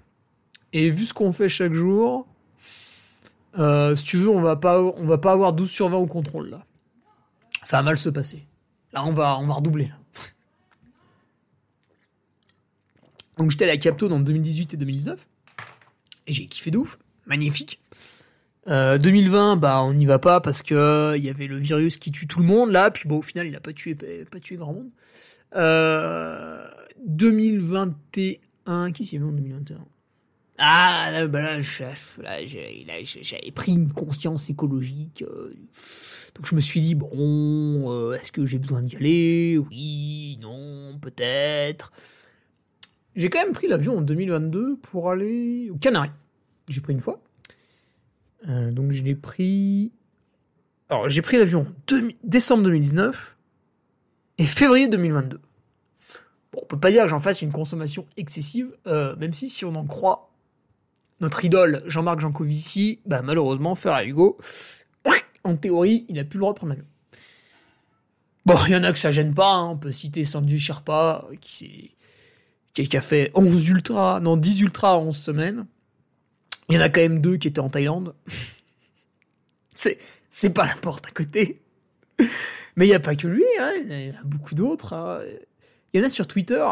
et 0.73 0.89
vu 0.89 1.05
ce 1.05 1.13
qu'on 1.13 1.31
fait 1.31 1.49
chaque 1.49 1.73
jour, 1.73 2.27
euh, 3.57 3.95
si 3.95 4.03
tu 4.03 4.17
veux, 4.17 4.29
on 4.29 4.41
va 4.41 4.55
pas, 4.55 4.81
on 4.81 5.05
va 5.05 5.17
pas 5.17 5.31
avoir 5.31 5.53
12 5.53 5.69
sur 5.69 5.89
20 5.89 5.97
au 5.97 6.05
contrôle 6.05 6.49
là. 6.49 6.65
Ça 7.63 7.77
va 7.77 7.83
mal 7.83 7.97
se 7.97 8.09
passer. 8.09 8.45
Là, 8.93 9.05
on 9.05 9.13
va, 9.13 9.39
on 9.39 9.47
va 9.47 9.53
redoubler. 9.53 9.89
Donc 13.37 13.51
j'étais 13.51 13.65
à 13.65 13.67
la 13.67 13.77
Captone 13.77 14.13
en 14.13 14.19
2018 14.19 14.73
et 14.73 14.77
2019 14.77 15.19
et 16.27 16.31
j'ai 16.31 16.45
kiffé 16.45 16.71
de 16.71 16.77
ouf, 16.77 16.97
magnifique. 17.25 17.79
2020, 18.67 19.53
euh, 19.53 19.55
bah 19.55 19.83
on 19.83 19.93
n'y 19.93 20.05
va 20.05 20.17
pas 20.19 20.41
parce 20.41 20.63
que 20.63 21.15
il 21.17 21.23
y 21.23 21.29
avait 21.29 21.47
le 21.47 21.57
virus 21.57 21.97
qui 21.97 22.11
tue 22.11 22.27
tout 22.27 22.39
le 22.39 22.45
monde 22.45 22.71
là, 22.71 22.89
puis 22.89 23.07
bon 23.07 23.19
au 23.19 23.21
final 23.21 23.45
il 23.47 23.55
a 23.55 23.59
pas 23.59 23.73
tué 23.73 23.95
pas 23.95 24.39
tué 24.39 24.55
grand 24.55 24.73
monde. 24.73 24.89
2021, 27.05 28.91
qui 28.91 29.05
s'est 29.05 29.17
vu 29.17 29.23
en 29.23 29.31
2021 29.31 29.77
Ah 30.57 31.27
bah 31.27 31.41
là 31.41 31.61
chef, 31.61 32.19
là 32.23 32.43
j'avais 32.45 33.51
pris 33.51 33.73
une 33.73 33.91
conscience 33.91 34.49
écologique, 34.49 35.23
euh, 35.27 35.53
donc 36.35 36.47
je 36.47 36.55
me 36.55 36.59
suis 36.59 36.81
dit 36.81 36.95
bon, 36.95 37.85
euh, 37.91 38.13
est-ce 38.13 38.31
que 38.31 38.45
j'ai 38.45 38.57
besoin 38.57 38.81
d'y 38.81 38.95
aller? 38.95 39.59
Oui, 39.59 40.39
non, 40.41 40.97
peut-être. 40.99 41.91
J'ai 43.15 43.29
quand 43.29 43.39
même 43.39 43.53
pris 43.53 43.67
l'avion 43.67 43.99
en 43.99 44.01
2022 44.01 44.77
pour 44.77 45.11
aller 45.11 45.69
au 45.69 45.75
Canaries. 45.77 46.09
J'ai 46.67 46.81
pris 46.81 46.93
une 46.93 46.99
fois. 46.99 47.21
Euh, 48.47 48.71
donc 48.71 48.91
je 48.91 49.03
l'ai 49.03 49.15
pris. 49.15 49.91
Alors 50.89 51.09
j'ai 51.09 51.21
pris 51.21 51.37
l'avion 51.37 51.67
décembre 52.23 52.63
2019 52.63 53.37
et 54.37 54.45
février 54.45 54.87
2022. 54.87 55.39
Bon, 56.53 56.59
on 56.61 56.65
peut 56.65 56.79
pas 56.79 56.91
dire 56.91 57.03
que 57.03 57.09
j'en 57.09 57.19
fasse 57.19 57.41
une 57.41 57.51
consommation 57.51 58.05
excessive, 58.17 58.75
euh, 58.87 59.15
même 59.17 59.33
si 59.33 59.49
si 59.49 59.65
on 59.65 59.75
en 59.75 59.85
croit 59.85 60.31
notre 61.21 61.45
idole 61.45 61.81
Jean-Marc 61.87 62.19
Jancovici, 62.19 62.99
bah 63.05 63.21
malheureusement, 63.21 63.75
faire 63.75 63.93
à 63.93 64.05
Hugo, 64.05 64.37
en 65.43 65.55
théorie, 65.55 66.05
il 66.09 66.19
a 66.19 66.23
plus 66.23 66.37
le 66.37 66.41
droit 66.41 66.53
de 66.53 66.57
prendre 66.57 66.73
l'avion. 66.73 66.87
Bon, 68.45 68.55
il 68.67 68.73
y 68.73 68.75
en 68.75 68.83
a 68.83 68.91
que 68.91 68.99
ça 68.99 69.11
gêne 69.11 69.33
pas, 69.33 69.53
hein. 69.53 69.69
on 69.69 69.77
peut 69.77 69.91
citer 69.91 70.23
Sanjay 70.23 70.57
Sherpa, 70.57 71.25
qui, 71.41 71.95
qui 72.73 72.97
a 72.97 73.01
fait 73.01 73.31
11 73.33 73.69
ultras, 73.69 74.19
non 74.19 74.37
10 74.37 74.61
ultras 74.61 74.93
en 74.93 75.07
11 75.07 75.17
semaines. 75.17 75.65
Il 76.69 76.75
y 76.75 76.77
en 76.77 76.81
a 76.81 76.89
quand 76.89 77.01
même 77.01 77.19
deux 77.19 77.37
qui 77.37 77.47
étaient 77.47 77.59
en 77.59 77.69
Thaïlande. 77.69 78.15
c'est, 79.73 79.99
pas 80.53 80.65
la 80.65 80.75
porte 80.75 81.07
à 81.07 81.11
côté. 81.11 81.61
Mais 82.75 82.85
il 82.85 82.89
n'y 82.89 82.95
a 82.95 82.99
pas 82.99 83.15
que 83.15 83.27
lui, 83.27 83.43
hein. 83.59 83.71
il 83.77 84.07
y 84.07 84.11
en 84.11 84.19
a 84.19 84.23
beaucoup 84.23 84.55
d'autres. 84.55 84.93
Hein. 84.93 85.21
Il 85.93 85.99
y 85.99 86.03
en 86.03 86.05
a 86.05 86.09
sur 86.09 86.27
Twitter. 86.27 86.65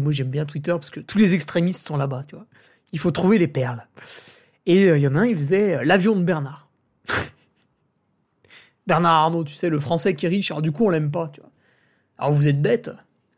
moi 0.00 0.12
j'aime 0.12 0.30
bien 0.30 0.46
Twitter 0.46 0.72
parce 0.72 0.90
que 0.90 1.00
tous 1.00 1.18
les 1.18 1.34
extrémistes 1.34 1.86
sont 1.86 1.96
là-bas, 1.96 2.24
tu 2.26 2.36
vois. 2.36 2.46
Il 2.92 2.98
faut 2.98 3.10
trouver 3.10 3.38
les 3.38 3.48
perles. 3.48 3.86
Et 4.66 4.88
euh, 4.88 4.96
il 4.96 5.02
y 5.02 5.08
en 5.08 5.14
a 5.14 5.20
un, 5.20 5.26
il 5.26 5.36
faisait 5.36 5.76
euh, 5.76 5.84
l'avion 5.84 6.16
de 6.16 6.22
Bernard. 6.22 6.68
Bernard 8.86 9.14
Arnault, 9.14 9.44
tu 9.44 9.54
sais, 9.54 9.68
le 9.68 9.78
français 9.78 10.14
qui 10.14 10.26
est 10.26 10.28
riche, 10.28 10.50
alors 10.50 10.62
du 10.62 10.72
coup 10.72 10.86
on 10.86 10.90
l'aime 10.90 11.10
pas, 11.10 11.28
tu 11.28 11.40
vois. 11.40 11.50
Alors 12.18 12.32
vous 12.32 12.48
êtes 12.48 12.62
bête, 12.62 12.90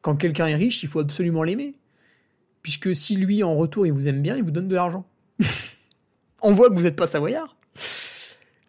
quand 0.03 0.17
quelqu'un 0.17 0.47
est 0.47 0.55
riche, 0.55 0.83
il 0.83 0.89
faut 0.89 1.01
absolument 1.01 1.43
l'aimer. 1.43 1.75
Puisque 2.63 2.95
si 2.95 3.17
lui, 3.17 3.43
en 3.43 3.57
retour, 3.57 3.87
il 3.87 3.93
vous 3.93 4.09
aime 4.09 4.23
bien, 4.23 4.37
il 4.37 4.43
vous 4.43 4.51
donne 4.51 4.69
de 4.69 4.75
l'argent. 4.75 5.05
on 6.43 6.53
voit 6.53 6.71
que 6.71 6.75
vous 6.75 6.83
n'êtes 6.83 6.97
pas 6.97 7.07
savoyard. 7.07 7.57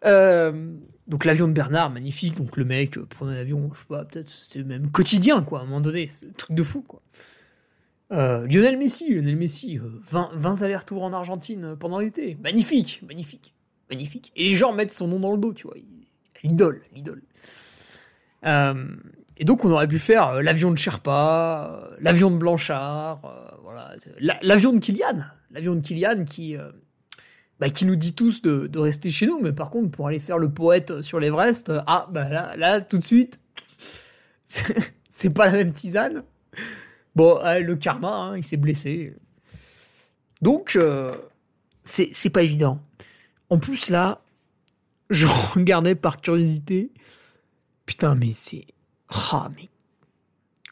Euh, 0.05 0.73
donc 1.07 1.25
l'avion 1.25 1.47
de 1.47 1.53
Bernard, 1.53 1.89
magnifique. 1.89 2.35
Donc 2.35 2.57
le 2.57 2.65
mec 2.65 2.97
euh, 2.97 3.05
prenait 3.05 3.35
l'avion, 3.35 3.69
je 3.73 3.79
sais 3.79 3.85
pas, 3.87 4.05
peut-être 4.05 4.29
c'est 4.29 4.63
même 4.63 4.91
quotidien, 4.91 5.41
quoi, 5.41 5.59
à 5.59 5.61
un 5.63 5.65
moment 5.65 5.81
donné. 5.81 6.07
C'est 6.07 6.27
un 6.27 6.31
truc 6.37 6.55
de 6.55 6.63
fou, 6.63 6.81
quoi. 6.81 7.01
Euh, 8.11 8.47
Lionel 8.47 8.77
Messi, 8.77 9.13
Lionel 9.13 9.35
Messi, 9.35 9.79
20, 9.81 10.31
20 10.33 10.61
allers-retours 10.61 11.03
en 11.03 11.13
Argentine 11.13 11.75
pendant 11.77 11.99
l'été. 11.99 12.37
Magnifique, 12.41 13.01
magnifique, 13.07 13.53
magnifique. 13.89 14.31
Et 14.35 14.43
les 14.43 14.55
gens 14.55 14.71
mettent 14.71 14.93
son 14.93 15.07
nom 15.07 15.19
dans 15.19 15.31
le 15.31 15.37
dos, 15.37 15.53
tu 15.53 15.67
vois. 15.67 15.75
L'idole, 16.43 16.81
l'idole. 16.93 17.23
et 18.45 19.43
donc 19.43 19.65
on 19.65 19.71
aurait 19.71 19.87
pu 19.87 19.99
faire 19.99 20.41
l'avion 20.41 20.71
de 20.71 20.77
Sherpa, 20.77 21.89
l'avion 21.99 22.31
de 22.31 22.37
Blanchard, 22.37 23.19
voilà, 23.63 23.93
l'avion 24.41 24.71
de 24.71 24.79
Kylian, 24.79 25.25
l'avion 25.51 25.75
de 25.75 25.81
Kylian 25.81 26.23
qui 26.23 26.55
bah, 27.59 27.69
qui 27.69 27.85
nous 27.85 27.95
dit 27.95 28.13
tous 28.13 28.41
de, 28.41 28.77
rester 28.77 29.09
chez 29.09 29.25
nous, 29.25 29.39
mais 29.39 29.51
par 29.51 29.69
contre, 29.69 29.89
pour 29.89 30.07
aller 30.07 30.19
faire 30.19 30.37
le 30.37 30.49
poète 30.49 31.01
sur 31.01 31.19
l'Everest, 31.19 31.69
euh, 31.69 31.81
ah, 31.87 32.07
bah 32.11 32.55
là, 32.55 32.81
tout 32.81 32.97
de 32.97 33.03
suite, 33.03 33.41
c'est 34.45 35.33
pas 35.33 35.47
la 35.47 35.53
même 35.53 35.73
tisane. 35.73 36.23
Bon, 37.15 37.39
le 37.43 37.75
karma, 37.75 38.15
hein, 38.15 38.37
il 38.37 38.43
s'est 38.43 38.57
blessé. 38.57 39.15
Donc, 40.41 40.75
euh, 40.75 41.15
c'est 41.83 42.29
pas 42.29 42.43
évident. 42.43 42.79
En 43.49 43.57
plus, 43.57 43.89
là, 43.89 44.21
je 45.09 45.25
regardais 45.53 45.95
par 45.95 46.21
curiosité. 46.21 46.91
Putain, 47.85 48.15
mais 48.15 48.33
c'est. 48.33 48.65
Ah, 49.09 49.49
mais. 49.55 49.69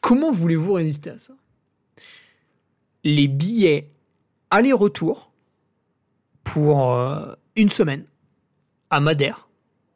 Comment 0.02 0.30
voulez-vous 0.30 0.74
résister 0.74 1.10
à 1.10 1.18
ça? 1.18 1.34
Les 3.02 3.28
billets 3.28 3.90
aller-retour 4.50 5.32
pour 6.46 6.92
euh, 6.92 7.34
une 7.56 7.68
semaine 7.68 8.04
à 8.88 9.00
Madère, 9.00 9.48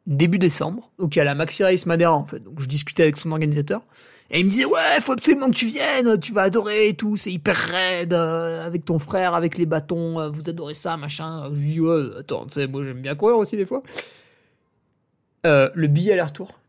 début 0.05 0.37
décembre. 0.37 0.91
Donc 0.99 1.15
il 1.15 1.19
y 1.19 1.21
a 1.21 1.25
la 1.25 1.33
Maxi 1.33 1.63
Race 1.63 1.85
Madère 1.85 2.13
en 2.13 2.25
fait. 2.25 2.41
Donc 2.41 2.59
je 2.59 2.67
discutais 2.67 3.03
avec 3.03 3.15
son 3.17 3.31
organisateur. 3.31 3.81
Et 4.29 4.41
il 4.41 4.45
me 4.45 4.49
disait 4.49 4.65
ouais, 4.65 4.99
faut 4.99 5.13
absolument 5.13 5.49
que 5.49 5.55
tu 5.55 5.65
viennes, 5.65 6.19
tu 6.19 6.33
vas 6.33 6.43
adorer 6.43 6.89
et 6.89 6.93
tout, 6.93 7.17
c'est 7.17 7.31
hyper 7.31 7.55
raide 7.55 8.13
euh, 8.13 8.65
avec 8.65 8.85
ton 8.85 8.99
frère, 8.99 9.33
avec 9.33 9.57
les 9.57 9.65
bâtons, 9.65 10.19
euh, 10.19 10.29
vous 10.29 10.49
adorez 10.49 10.73
ça, 10.73 10.97
machin. 10.97 11.49
Je 11.53 11.59
lui 11.59 11.69
dis 11.71 11.79
ouais, 11.79 12.03
attends, 12.19 12.45
tu 12.45 12.53
sais, 12.53 12.67
moi 12.67 12.83
j'aime 12.83 13.01
bien 13.01 13.15
courir 13.15 13.37
aussi 13.37 13.57
des 13.57 13.65
fois. 13.65 13.81
le 15.43 15.87
billet 15.87 16.13
aller-retour, 16.13 16.59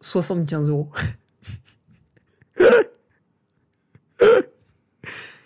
75 0.00 0.68
euros. 0.68 0.90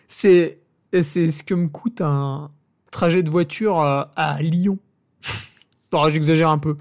c'est 0.09 0.59
c'est 1.03 1.31
ce 1.31 1.42
que 1.42 1.55
me 1.55 1.68
coûte 1.68 2.01
un, 2.01 2.51
trajet 2.90 3.22
de 3.22 3.31
voiture 3.31 3.81
euh, 3.81 4.05
à 4.16 4.40
Lyon. 4.42 4.79
bon, 5.90 6.09
j'exagère 6.09 6.51
un 6.51 6.59
peu. 6.59 6.77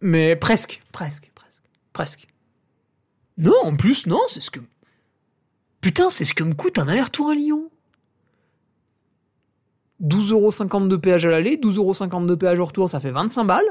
Mais 0.00 0.36
presque, 0.36 0.82
presque, 0.92 1.30
presque, 1.34 1.64
presque. 1.92 2.28
Non, 3.38 3.54
en 3.64 3.76
plus, 3.76 4.06
non, 4.06 4.20
c'est 4.26 4.40
ce 4.40 4.50
que. 4.50 4.60
Putain, 5.80 6.10
c'est 6.10 6.24
ce 6.24 6.34
que 6.34 6.44
me 6.44 6.54
coûte 6.54 6.78
un 6.78 6.88
aller-retour 6.88 7.30
à 7.30 7.34
Lyon. 7.34 7.70
12,50€ 10.02 10.88
de 10.88 10.96
péage 10.96 11.26
à 11.26 11.30
l'aller, 11.30 11.56
12,50€ 11.56 12.26
de 12.26 12.34
péage 12.34 12.58
au 12.58 12.64
retour, 12.64 12.90
ça 12.90 13.00
fait 13.00 13.10
25 13.10 13.44
balles. 13.44 13.64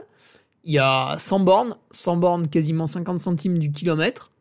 Il 0.63 0.73
y 0.73 0.79
a 0.79 1.15
100 1.17 1.41
bornes, 1.41 1.75
100 1.91 2.17
bornes 2.17 2.47
quasiment 2.47 2.87
50 2.87 3.19
centimes 3.19 3.59
du 3.59 3.71
kilomètre. 3.71 4.31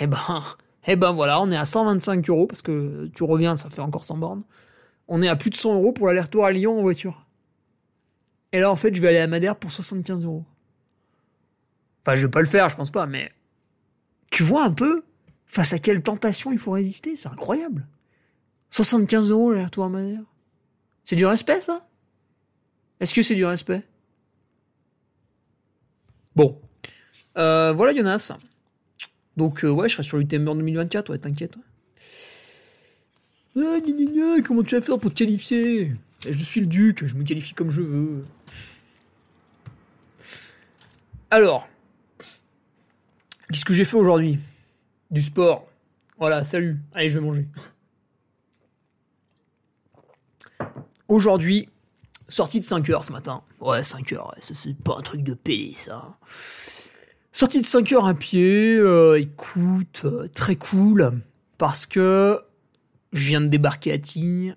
Eh 0.00 0.06
ben, 0.06 0.18
eh 0.86 0.96
ben 0.96 1.12
voilà, 1.12 1.40
on 1.40 1.50
est 1.50 1.56
à 1.56 1.64
125 1.64 2.28
euros 2.28 2.46
parce 2.46 2.62
que 2.62 3.10
tu 3.14 3.24
reviens, 3.24 3.56
ça 3.56 3.70
fait 3.70 3.80
encore 3.80 4.04
100 4.04 4.18
bornes 4.18 4.42
on 5.14 5.20
est 5.20 5.28
à 5.28 5.36
plus 5.36 5.50
de 5.50 5.54
100 5.54 5.74
euros 5.74 5.92
pour 5.92 6.06
l'aller-retour 6.06 6.46
à 6.46 6.52
Lyon 6.52 6.78
en 6.78 6.80
voiture. 6.82 7.26
Et 8.52 8.60
là, 8.60 8.70
en 8.70 8.76
fait, 8.76 8.94
je 8.94 9.00
vais 9.02 9.08
aller 9.08 9.18
à 9.18 9.26
Madère 9.26 9.56
pour 9.56 9.70
75 9.70 10.24
euros. 10.24 10.44
Enfin, 12.00 12.16
je 12.16 12.26
vais 12.26 12.30
pas 12.30 12.40
le 12.40 12.46
faire, 12.46 12.70
je 12.70 12.76
pense 12.76 12.90
pas, 12.90 13.04
mais 13.04 13.30
tu 14.30 14.42
vois 14.42 14.64
un 14.64 14.72
peu 14.72 15.04
Face 15.52 15.74
à 15.74 15.78
quelle 15.78 16.02
tentation 16.02 16.50
il 16.50 16.58
faut 16.58 16.70
résister 16.70 17.14
C'est 17.14 17.28
incroyable. 17.28 17.86
75 18.70 19.30
euros 19.30 19.52
les 19.52 19.62
retour 19.62 19.84
à 19.84 19.90
manière. 19.90 20.22
C'est 21.04 21.14
du 21.14 21.26
respect, 21.26 21.60
ça? 21.60 21.86
Est-ce 23.00 23.12
que 23.12 23.20
c'est 23.20 23.34
du 23.34 23.44
respect? 23.44 23.82
Bon. 26.34 26.58
Euh, 27.36 27.74
voilà, 27.74 27.94
Jonas. 27.94 28.32
Donc, 29.36 29.62
euh, 29.62 29.68
ouais, 29.68 29.90
je 29.90 29.96
serai 29.96 30.04
sur 30.04 30.16
l'UTMB 30.16 30.48
en 30.48 30.54
2024, 30.54 31.10
ouais, 31.10 31.18
t'inquiète. 31.18 31.58
Ah, 33.56 33.78
comment 34.44 34.62
tu 34.62 34.74
vas 34.74 34.80
faire 34.80 34.98
pour 34.98 35.12
te 35.12 35.18
qualifier? 35.18 35.92
Je 36.26 36.44
suis 36.44 36.60
le 36.60 36.66
duc, 36.66 37.06
je 37.06 37.14
me 37.14 37.24
qualifie 37.24 37.52
comme 37.52 37.70
je 37.70 37.82
veux. 37.82 38.24
Alors, 41.30 41.68
qu'est-ce 43.50 43.64
que 43.64 43.74
j'ai 43.74 43.84
fait 43.84 43.96
aujourd'hui? 43.96 44.38
Du 45.10 45.20
sport. 45.20 45.66
Voilà, 46.18 46.44
salut. 46.44 46.78
Allez, 46.94 47.08
je 47.08 47.18
vais 47.18 47.24
manger. 47.24 47.46
Aujourd'hui, 51.08 51.68
sortie 52.28 52.60
de 52.60 52.64
5 52.64 52.88
heures 52.88 53.04
ce 53.04 53.12
matin. 53.12 53.42
Ouais, 53.60 53.82
5 53.82 54.12
heures, 54.12 54.34
ça 54.40 54.54
c'est 54.54 54.74
pas 54.76 54.96
un 54.96 55.02
truc 55.02 55.22
de 55.22 55.34
PD 55.34 55.74
ça. 55.76 56.16
Sortie 57.32 57.60
de 57.60 57.66
5 57.66 57.92
heures 57.92 58.06
à 58.06 58.14
pied, 58.14 58.76
euh, 58.76 59.20
écoute, 59.20 60.02
euh, 60.04 60.28
très 60.28 60.56
cool, 60.56 61.20
parce 61.58 61.86
que 61.86 62.40
je 63.12 63.28
viens 63.28 63.40
de 63.40 63.46
débarquer 63.46 63.92
à 63.92 63.98
Tignes. 63.98 64.56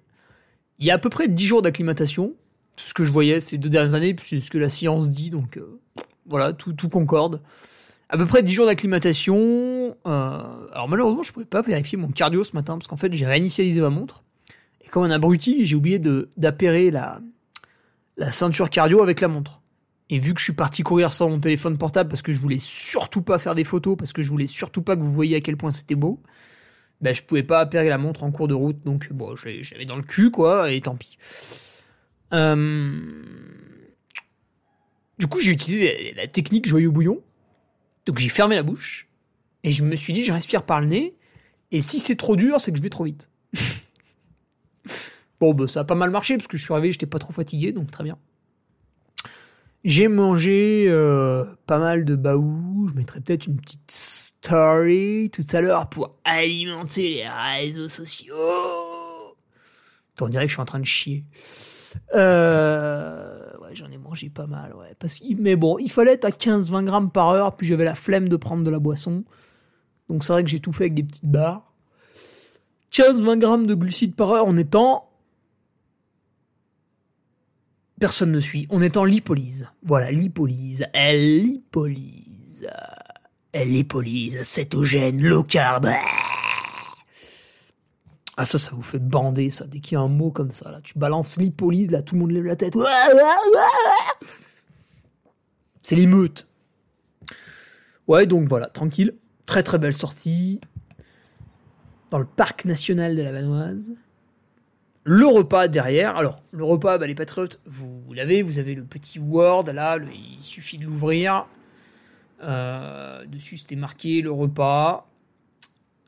Il 0.80 0.86
y 0.86 0.92
a 0.92 0.96
à 0.96 0.98
peu 0.98 1.10
près 1.10 1.28
10 1.28 1.46
jours 1.46 1.62
d'acclimatation. 1.62 2.34
Ce 2.78 2.94
que 2.94 3.06
je 3.06 3.12
voyais 3.12 3.40
ces 3.40 3.58
deux 3.58 3.70
dernières 3.70 3.96
années, 3.96 4.16
c'est 4.22 4.40
ce 4.40 4.52
que 4.52 4.58
la 4.58 4.70
science 4.70 5.10
dit, 5.10 5.30
donc 5.30 5.58
euh, 5.58 5.80
voilà, 6.28 6.54
tout, 6.54 6.74
tout 6.74 6.90
concorde. 6.90 7.42
À 8.10 8.18
peu 8.18 8.26
près 8.26 8.44
10 8.44 8.54
jours 8.54 8.66
d'acclimatation. 8.66 9.96
alors 10.04 10.88
malheureusement, 10.90 11.24
je 11.24 11.32
pouvais 11.32 11.46
pas 11.46 11.62
vérifier 11.62 11.98
mon 11.98 12.10
cardio 12.10 12.44
ce 12.44 12.56
matin, 12.56 12.78
parce 12.78 12.88
qu'en 12.88 12.98
fait, 12.98 13.14
j'ai 13.14 13.26
réinitialisé 13.26 13.82
ma 13.82 13.90
montre. 13.90 14.24
Et 14.84 14.90
comme 14.90 15.04
un 15.04 15.12
abruti, 15.12 15.66
j'ai 15.66 15.76
oublié 15.76 16.00
d'appairer 16.38 16.92
la, 16.92 17.20
la 18.18 18.32
ceinture 18.32 18.70
cardio 18.70 19.02
avec 19.02 19.22
la 19.22 19.28
montre. 19.28 19.62
Et 20.10 20.20
vu 20.20 20.34
que 20.34 20.40
je 20.40 20.46
suis 20.46 20.54
parti 20.54 20.84
courir 20.84 21.12
sans 21.12 21.30
mon 21.30 21.40
téléphone 21.40 21.78
portable 21.78 22.10
parce 22.10 22.22
que 22.22 22.32
je 22.32 22.38
voulais 22.38 22.60
surtout 22.60 23.24
pas 23.24 23.40
faire 23.40 23.56
des 23.56 23.64
photos, 23.64 23.98
parce 23.98 24.14
que 24.14 24.22
je 24.22 24.30
voulais 24.30 24.48
surtout 24.48 24.84
pas 24.84 24.96
que 24.96 25.02
vous 25.02 25.12
voyiez 25.12 25.38
à 25.38 25.42
quel 25.42 25.58
point 25.58 25.72
c'était 25.72 25.96
beau, 25.96 26.22
ben 27.02 27.14
je 27.14 27.24
pouvais 27.24 27.44
pas 27.44 27.60
appairer 27.60 27.90
la 27.90 27.98
montre 27.98 28.24
en 28.24 28.32
cours 28.32 28.48
de 28.48 28.54
route, 28.54 28.82
donc 28.84 29.12
bon, 29.12 29.36
j'avais 29.36 29.86
dans 29.86 29.96
le 29.96 30.04
cul, 30.04 30.32
quoi, 30.32 30.72
et 30.72 30.82
tant 30.82 30.96
pis. 30.96 31.18
Euh, 32.34 33.02
du 35.20 35.28
coup, 35.28 35.40
j'ai 35.40 35.52
utilisé 35.52 36.14
la 36.16 36.28
technique 36.28 36.68
joyeux 36.68 36.90
bouillon. 36.90 37.22
Donc 38.06 38.20
j'ai 38.20 38.30
fermé 38.30 38.56
la 38.56 38.64
bouche, 38.64 39.08
et 39.64 39.72
je 39.72 39.84
me 39.84 39.96
suis 39.96 40.14
dit, 40.14 40.24
je 40.24 40.32
respire 40.32 40.64
par 40.64 40.80
le 40.80 40.88
nez, 40.88 41.16
et 41.72 41.82
si 41.82 42.00
c'est 42.00 42.16
trop 42.16 42.36
dur, 42.36 42.62
c'est 42.62 42.72
que 42.72 42.78
je 42.78 42.84
vais 42.84 42.90
trop 42.90 43.04
vite. 43.04 43.30
bon, 45.40 45.54
bah, 45.54 45.68
ça 45.68 45.82
a 45.82 45.84
pas 45.84 45.96
mal 45.96 46.12
marché, 46.12 46.38
parce 46.38 46.48
que 46.48 46.58
je 46.58 46.64
suis 46.64 46.74
arrivé, 46.74 46.92
j'étais 46.92 47.08
pas 47.08 47.20
trop 47.20 47.34
fatigué, 47.34 47.72
donc 47.72 47.90
très 47.90 48.04
bien. 48.04 48.18
J'ai 49.86 50.08
mangé 50.08 50.88
euh, 50.88 51.46
pas 51.68 51.78
mal 51.78 52.06
de 52.06 52.16
baou. 52.16 52.88
Je 52.90 52.96
mettrai 52.96 53.22
peut-être 53.22 53.46
une 53.46 53.58
petite 53.58 53.92
story 54.46 55.30
tout 55.32 55.46
à 55.54 55.62
l'heure 55.62 55.90
pour 55.90 56.16
alimenter 56.24 57.16
les 57.16 57.28
réseaux 57.28 57.90
sociaux. 57.90 58.36
On 60.22 60.30
dirait 60.30 60.46
que 60.46 60.50
je 60.50 60.54
suis 60.54 60.62
en 60.62 60.66
train 60.66 60.80
de 60.80 60.86
chier. 60.86 61.26
Euh, 62.14 63.58
ouais, 63.62 63.74
j'en 63.74 63.90
ai 63.90 63.98
mangé 63.98 64.30
pas 64.30 64.48
mal, 64.48 64.74
ouais. 64.76 64.96
Parce, 65.00 65.22
mais 65.38 65.56
bon, 65.56 65.78
il 65.80 65.90
fallait 65.90 66.14
être 66.14 66.26
à 66.26 66.30
15-20 66.30 66.86
grammes 66.86 67.12
par 67.12 67.30
heure, 67.30 67.56
puis 67.56 67.68
j'avais 67.68 67.84
la 67.84 67.96
flemme 67.96 68.30
de 68.30 68.36
prendre 68.38 68.64
de 68.64 68.70
la 68.70 68.80
boisson. 68.80 69.24
Donc 70.10 70.24
c'est 70.24 70.32
vrai 70.32 70.44
que 70.44 70.50
j'ai 70.50 70.60
tout 70.60 70.72
fait 70.72 70.86
avec 70.86 70.94
des 70.94 71.04
petites 71.04 71.26
barres. 71.26 71.74
15-20 72.92 73.40
grammes 73.40 73.68
de 73.68 73.74
glucides 73.74 74.16
par 74.16 74.32
heure 74.32 74.46
en 74.46 74.56
étant 74.58 75.10
Personne 78.00 78.32
ne 78.32 78.42
suit. 78.42 78.68
On 78.70 78.82
est 78.82 78.98
en 78.98 79.06
lipolyse. 79.06 79.70
Voilà, 79.82 80.12
lipolyse. 80.12 80.86
Elle 80.94 81.44
lipolyse. 81.44 82.68
Lipolyse. 83.64 84.42
Cétogène, 84.44 85.22
low 85.22 85.44
carb. 85.44 85.88
Ah 88.38 88.44
ça, 88.44 88.60
ça 88.60 88.72
vous 88.74 88.82
fait 88.82 89.00
bander 89.00 89.50
ça. 89.50 89.66
Dès 89.66 89.80
qu'il 89.80 89.94
y 89.94 89.96
a 89.96 90.02
un 90.02 90.10
mot 90.10 90.32
comme 90.32 90.52
ça, 90.52 90.72
là, 90.72 90.82
tu 90.84 90.98
balances 91.00 91.38
lipolyse, 91.38 91.92
là, 91.92 92.02
tout 92.02 92.16
le 92.16 92.22
monde 92.22 92.32
lève 92.32 92.44
la 92.44 92.58
tête. 92.58 92.74
C'est 95.82 95.96
l'émeute. 95.96 96.48
Ouais, 98.08 98.26
donc 98.26 98.50
voilà, 98.50 98.68
tranquille. 98.68 99.16
Très 99.46 99.64
très 99.64 99.78
belle 99.78 99.94
sortie. 99.94 100.60
Dans 102.10 102.20
le 102.20 102.26
parc 102.26 102.66
national 102.66 103.16
de 103.16 103.22
la 103.22 103.32
Vanoise 103.32 103.94
le 105.06 105.28
repas 105.28 105.68
derrière. 105.68 106.18
Alors, 106.18 106.42
le 106.52 106.64
repas, 106.64 106.98
bah, 106.98 107.08
les 107.08 107.16
patriotes, 107.16 107.60
vous, 107.66 108.12
l'avez, 108.14 108.42
vous 108.42 108.60
avez 108.60 108.76
le 108.76 108.84
petit 108.84 109.20
Word, 109.20 109.72
là, 109.72 109.98
il 109.98 110.44
suffit 110.44 110.78
de 110.78 110.86
l'ouvrir. 110.86 111.46
Euh, 112.44 113.26
dessus, 113.26 113.58
c'était 113.58 113.76
marqué 113.76 114.22
le 114.22 114.32
repas. 114.32 115.10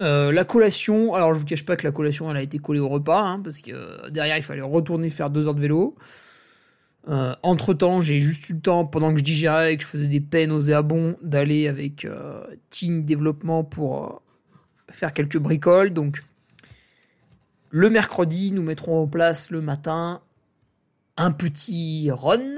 Euh, 0.02 0.32
la 0.32 0.44
collation, 0.44 1.16
alors 1.16 1.34
je 1.34 1.40
vous 1.40 1.46
cache 1.46 1.66
pas 1.66 1.76
que 1.76 1.84
la 1.84 1.92
collation, 1.92 2.30
elle 2.30 2.38
a 2.38 2.42
été 2.42 2.60
collée 2.60 2.80
au 2.80 2.90
repas, 2.90 3.22
hein, 3.22 3.40
parce 3.40 3.62
que 3.62 4.10
derrière, 4.10 4.38
il 4.38 4.44
fallait 4.44 4.62
retourner 4.62 5.10
faire 5.10 5.30
deux 5.30 5.48
heures 5.48 5.56
de 5.56 5.62
vélo. 5.62 5.96
Euh, 7.10 7.34
entre 7.42 7.74
temps, 7.74 8.02
j'ai 8.02 8.20
juste 8.20 8.50
eu 8.50 8.54
le 8.54 8.60
temps, 8.60 8.86
pendant 8.86 9.14
que 9.14 9.20
je 9.20 9.24
digérais 9.24 9.74
et 9.74 9.78
que 9.78 9.84
je 9.84 9.88
faisais 9.88 10.08
des 10.08 10.20
peines 10.20 10.52
aux 10.52 10.60
éabons, 10.60 11.16
d'aller 11.22 11.68
avec 11.68 12.08
Team 12.70 13.06
Développement 13.06 13.64
pour 13.64 14.22
faire 14.92 15.14
quelques 15.14 15.38
bricoles. 15.38 15.92
Donc, 15.92 16.22
le 17.70 17.90
mercredi, 17.90 18.52
nous 18.52 18.62
mettrons 18.62 19.04
en 19.04 19.08
place 19.08 19.50
le 19.52 19.62
matin 19.62 20.22
un 21.16 21.32
petit 21.32 22.10
run 22.12 22.56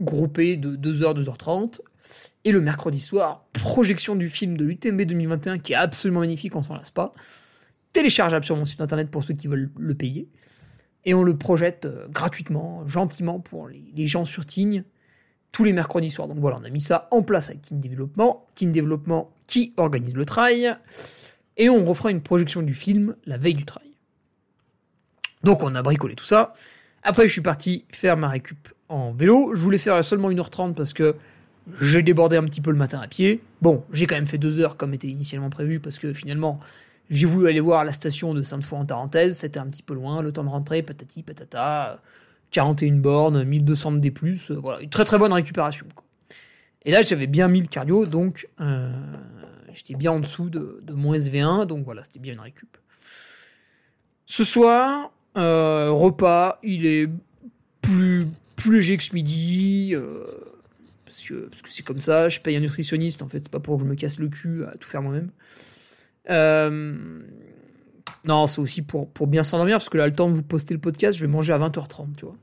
groupé 0.00 0.56
de 0.56 0.76
2h, 0.76 1.22
2h30. 1.22 1.80
Et 2.44 2.52
le 2.52 2.60
mercredi 2.60 3.00
soir, 3.00 3.46
projection 3.52 4.14
du 4.14 4.28
film 4.28 4.56
de 4.56 4.64
l'UTMB 4.64 5.02
2021 5.02 5.58
qui 5.58 5.72
est 5.72 5.76
absolument 5.76 6.20
magnifique, 6.20 6.54
on 6.56 6.62
s'en 6.62 6.76
lasse 6.76 6.90
pas. 6.90 7.14
Téléchargeable 7.92 8.44
sur 8.44 8.56
mon 8.56 8.64
site 8.64 8.80
internet 8.80 9.10
pour 9.10 9.24
ceux 9.24 9.34
qui 9.34 9.46
veulent 9.46 9.70
le 9.78 9.94
payer. 9.94 10.28
Et 11.04 11.14
on 11.14 11.22
le 11.22 11.36
projette 11.36 11.84
euh, 11.84 12.08
gratuitement, 12.08 12.86
gentiment 12.86 13.40
pour 13.40 13.68
les, 13.68 14.06
gens 14.06 14.24
sur 14.24 14.46
Tignes 14.46 14.84
tous 15.52 15.64
les 15.64 15.72
mercredis 15.72 16.10
soirs. 16.10 16.28
Donc 16.28 16.38
voilà, 16.38 16.58
on 16.60 16.64
a 16.64 16.70
mis 16.70 16.80
ça 16.80 17.08
en 17.10 17.22
place 17.22 17.50
avec 17.50 17.62
Team 17.62 17.80
Développement. 17.80 18.46
Team 18.54 18.72
Développement 18.72 19.32
qui 19.46 19.72
organise 19.76 20.14
le 20.14 20.24
trail. 20.24 20.76
Et 21.56 21.68
on 21.68 21.84
refera 21.84 22.10
une 22.10 22.22
projection 22.22 22.62
du 22.62 22.74
film 22.74 23.14
la 23.26 23.38
veille 23.38 23.54
du 23.54 23.64
trail. 23.64 23.92
Donc 25.44 25.62
on 25.62 25.74
a 25.74 25.82
bricolé 25.82 26.16
tout 26.16 26.24
ça. 26.24 26.54
Après, 27.02 27.28
je 27.28 27.32
suis 27.32 27.42
parti 27.42 27.84
faire 27.92 28.16
ma 28.16 28.28
récup 28.28 28.68
en 28.88 29.12
vélo. 29.12 29.54
Je 29.54 29.60
voulais 29.60 29.78
faire 29.78 30.02
seulement 30.02 30.30
1h30 30.30 30.74
parce 30.74 30.92
que 30.92 31.14
j'ai 31.80 32.02
débordé 32.02 32.36
un 32.36 32.44
petit 32.44 32.60
peu 32.60 32.70
le 32.70 32.76
matin 32.76 33.00
à 33.00 33.08
pied. 33.08 33.42
Bon, 33.62 33.84
j'ai 33.92 34.06
quand 34.06 34.14
même 34.14 34.26
fait 34.26 34.38
2 34.38 34.60
heures 34.60 34.76
comme 34.76 34.94
était 34.94 35.08
initialement 35.08 35.50
prévu 35.50 35.80
parce 35.80 35.98
que 35.98 36.12
finalement, 36.12 36.60
j'ai 37.10 37.26
voulu 37.26 37.48
aller 37.48 37.60
voir 37.60 37.84
la 37.84 37.92
station 37.92 38.34
de 38.34 38.42
Sainte-Foy 38.42 38.78
en 38.78 38.84
Tarentaise. 38.84 39.38
C'était 39.38 39.58
un 39.58 39.66
petit 39.66 39.82
peu 39.82 39.94
loin. 39.94 40.22
Le 40.22 40.32
temps 40.32 40.44
de 40.44 40.48
rentrer, 40.48 40.82
patati 40.82 41.22
patata. 41.22 42.00
41 42.50 42.94
bornes, 42.96 43.42
1200 43.42 43.92
de 43.92 43.98
D+. 43.98 44.14
Voilà, 44.50 44.80
une 44.80 44.88
très 44.88 45.04
très 45.04 45.18
bonne 45.18 45.32
récupération. 45.32 45.86
Et 46.84 46.92
là, 46.92 47.02
j'avais 47.02 47.26
bien 47.26 47.48
mis 47.48 47.60
le 47.60 47.66
cardio, 47.66 48.06
donc 48.06 48.48
euh, 48.60 48.92
j'étais 49.74 49.94
bien 49.94 50.12
en 50.12 50.20
dessous 50.20 50.50
de, 50.50 50.82
mon 50.92 51.14
SV1. 51.14 51.66
Donc 51.66 51.84
voilà, 51.84 52.04
c'était 52.04 52.20
bien 52.20 52.34
une 52.34 52.40
récup. 52.40 52.76
Ce 54.26 54.44
soir, 54.44 55.12
euh, 55.36 55.90
repas, 55.90 56.60
il 56.62 56.86
est 56.86 57.08
plus, 57.82 58.26
plus 58.54 58.76
léger 58.76 58.96
que 58.96 59.02
ce 59.02 59.14
midi. 59.14 59.90
Euh, 59.94 60.24
parce 61.50 61.62
que 61.62 61.70
c'est 61.70 61.84
comme 61.84 62.00
ça. 62.00 62.28
Je 62.28 62.40
paye 62.40 62.56
un 62.56 62.60
nutritionniste, 62.60 63.22
en 63.22 63.28
fait. 63.28 63.40
C'est 63.42 63.50
pas 63.50 63.60
pour 63.60 63.76
que 63.76 63.82
je 63.82 63.88
me 63.88 63.94
casse 63.94 64.18
le 64.18 64.28
cul 64.28 64.64
à 64.64 64.76
tout 64.76 64.88
faire 64.88 65.02
moi-même. 65.02 65.30
Euh, 66.30 67.20
non, 68.24 68.46
c'est 68.46 68.60
aussi 68.60 68.82
pour, 68.82 69.10
pour 69.10 69.26
bien 69.26 69.42
s'endormir. 69.42 69.78
Parce 69.78 69.88
que 69.88 69.98
là, 69.98 70.06
le 70.06 70.12
temps 70.12 70.28
de 70.28 70.34
vous 70.34 70.42
poster 70.42 70.74
le 70.74 70.80
podcast, 70.80 71.18
je 71.18 71.24
vais 71.24 71.30
manger 71.30 71.52
à 71.52 71.58
20h30, 71.58 72.16
tu 72.16 72.24
vois. 72.24 72.36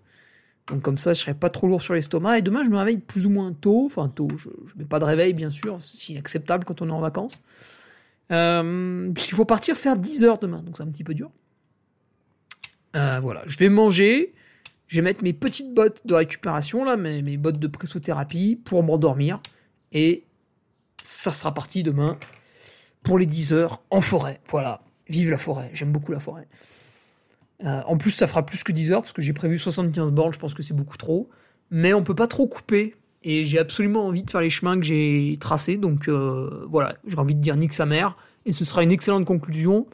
Donc 0.67 0.81
comme 0.81 0.97
ça, 0.97 1.13
je 1.13 1.21
serai 1.21 1.33
pas 1.33 1.49
trop 1.49 1.67
lourd 1.67 1.81
sur 1.81 1.93
l'estomac. 1.93 2.37
Et 2.37 2.41
demain, 2.41 2.63
je 2.63 2.69
me 2.69 2.77
réveille 2.77 2.97
plus 2.97 3.25
ou 3.25 3.29
moins 3.29 3.51
tôt. 3.51 3.85
Enfin, 3.85 4.07
tôt, 4.09 4.27
je 4.37 4.49
ne 4.49 4.79
mets 4.79 4.85
pas 4.85 4.99
de 4.99 5.05
réveil, 5.05 5.33
bien 5.33 5.49
sûr. 5.49 5.77
C'est 5.79 6.13
inacceptable 6.13 6.65
quand 6.65 6.81
on 6.81 6.89
est 6.89 6.93
en 6.93 7.01
vacances. 7.01 7.41
puisqu'il 8.27 9.35
faut 9.35 9.45
partir 9.45 9.75
faire 9.75 9.97
10 9.97 10.23
heures 10.23 10.37
demain. 10.37 10.61
Donc 10.63 10.77
c'est 10.77 10.83
un 10.83 10.89
petit 10.89 11.03
peu 11.03 11.13
dur. 11.13 11.31
Euh, 12.95 13.19
voilà, 13.21 13.43
je 13.47 13.57
vais 13.57 13.69
manger, 13.69 14.33
je 14.91 14.97
vais 14.97 15.03
mettre 15.03 15.23
mes 15.23 15.31
petites 15.31 15.73
bottes 15.73 16.01
de 16.05 16.13
récupération, 16.13 16.83
là, 16.83 16.97
mes, 16.97 17.37
bottes 17.37 17.59
de 17.59 17.67
pressothérapie 17.67 18.57
pour 18.61 18.83
m'endormir. 18.83 19.39
Et 19.93 20.25
ça 21.01 21.31
sera 21.31 21.53
parti 21.53 21.81
demain 21.81 22.17
pour 23.01 23.17
les 23.17 23.25
10 23.25 23.53
heures 23.53 23.81
en 23.89 24.01
forêt. 24.01 24.41
Voilà, 24.49 24.81
vive 25.07 25.31
la 25.31 25.37
forêt, 25.37 25.71
j'aime 25.73 25.93
beaucoup 25.93 26.11
la 26.11 26.19
forêt. 26.19 26.45
Euh, 27.63 27.81
en 27.85 27.95
plus, 27.95 28.11
ça 28.11 28.27
fera 28.27 28.45
plus 28.45 28.65
que 28.65 28.73
10 28.73 28.91
heures 28.91 29.01
parce 29.01 29.13
que 29.13 29.21
j'ai 29.21 29.31
prévu 29.31 29.57
75 29.57 30.11
bornes, 30.11 30.33
je 30.33 30.39
pense 30.39 30.53
que 30.53 30.61
c'est 30.61 30.73
beaucoup 30.73 30.97
trop. 30.97 31.29
Mais 31.69 31.93
on 31.93 32.03
peut 32.03 32.15
pas 32.15 32.27
trop 32.27 32.47
couper. 32.47 32.95
Et 33.23 33.45
j'ai 33.45 33.59
absolument 33.59 34.07
envie 34.07 34.23
de 34.23 34.31
faire 34.31 34.41
les 34.41 34.49
chemins 34.49 34.77
que 34.77 34.85
j'ai 34.85 35.37
tracés. 35.39 35.77
Donc 35.77 36.09
euh, 36.09 36.65
voilà, 36.67 36.97
j'ai 37.07 37.17
envie 37.17 37.35
de 37.35 37.39
dire 37.39 37.55
nique 37.55 37.71
sa 37.71 37.85
mère. 37.85 38.17
Et 38.45 38.51
ce 38.51 38.65
sera 38.65 38.83
une 38.83 38.91
excellente 38.91 39.23
conclusion 39.23 39.87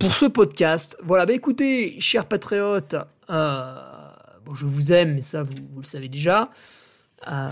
pour 0.00 0.12
ce 0.14 0.26
podcast. 0.26 0.98
Voilà, 1.04 1.24
bah 1.24 1.34
écoutez, 1.34 2.00
chers 2.00 2.26
patriotes, 2.26 2.96
euh, 3.30 3.97
je 4.54 4.66
vous 4.66 4.92
aime, 4.92 5.14
mais 5.14 5.22
ça, 5.22 5.42
vous, 5.42 5.52
le 5.76 5.84
savez 5.84 6.08
déjà. 6.08 6.50
Euh, 7.30 7.50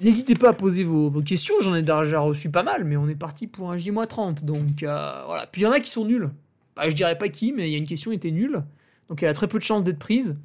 n'hésitez 0.00 0.34
pas 0.34 0.50
à 0.50 0.52
poser 0.52 0.84
vos, 0.84 1.10
questions, 1.22 1.54
j'en 1.60 1.74
ai 1.74 1.82
déjà 1.82 2.20
reçu 2.20 2.50
pas 2.50 2.62
mal, 2.62 2.84
mais 2.84 2.96
on 2.96 3.08
est 3.08 3.16
parti 3.16 3.46
pour 3.46 3.70
un 3.70 3.76
J-30, 3.76 4.44
donc 4.44 4.82
euh, 4.82 5.22
voilà. 5.26 5.46
Puis 5.46 5.62
il 5.62 5.64
y 5.64 5.66
en 5.66 5.72
a 5.72 5.80
qui 5.80 5.90
sont 5.90 6.04
nuls. 6.04 6.30
Bah, 6.76 6.88
je 6.88 6.94
dirais 6.94 7.18
pas 7.18 7.28
qui, 7.28 7.52
mais 7.52 7.68
il 7.68 7.72
y 7.72 7.74
a 7.74 7.78
une 7.78 7.86
question 7.86 8.10
qui 8.10 8.16
était 8.16 8.30
nulle, 8.30 8.62
donc 9.08 9.22
elle 9.22 9.28
a 9.28 9.34
très 9.34 9.48
peu 9.48 9.58
de 9.58 9.64
chances 9.64 9.82
d'être 9.82 9.98
prise. 9.98 10.38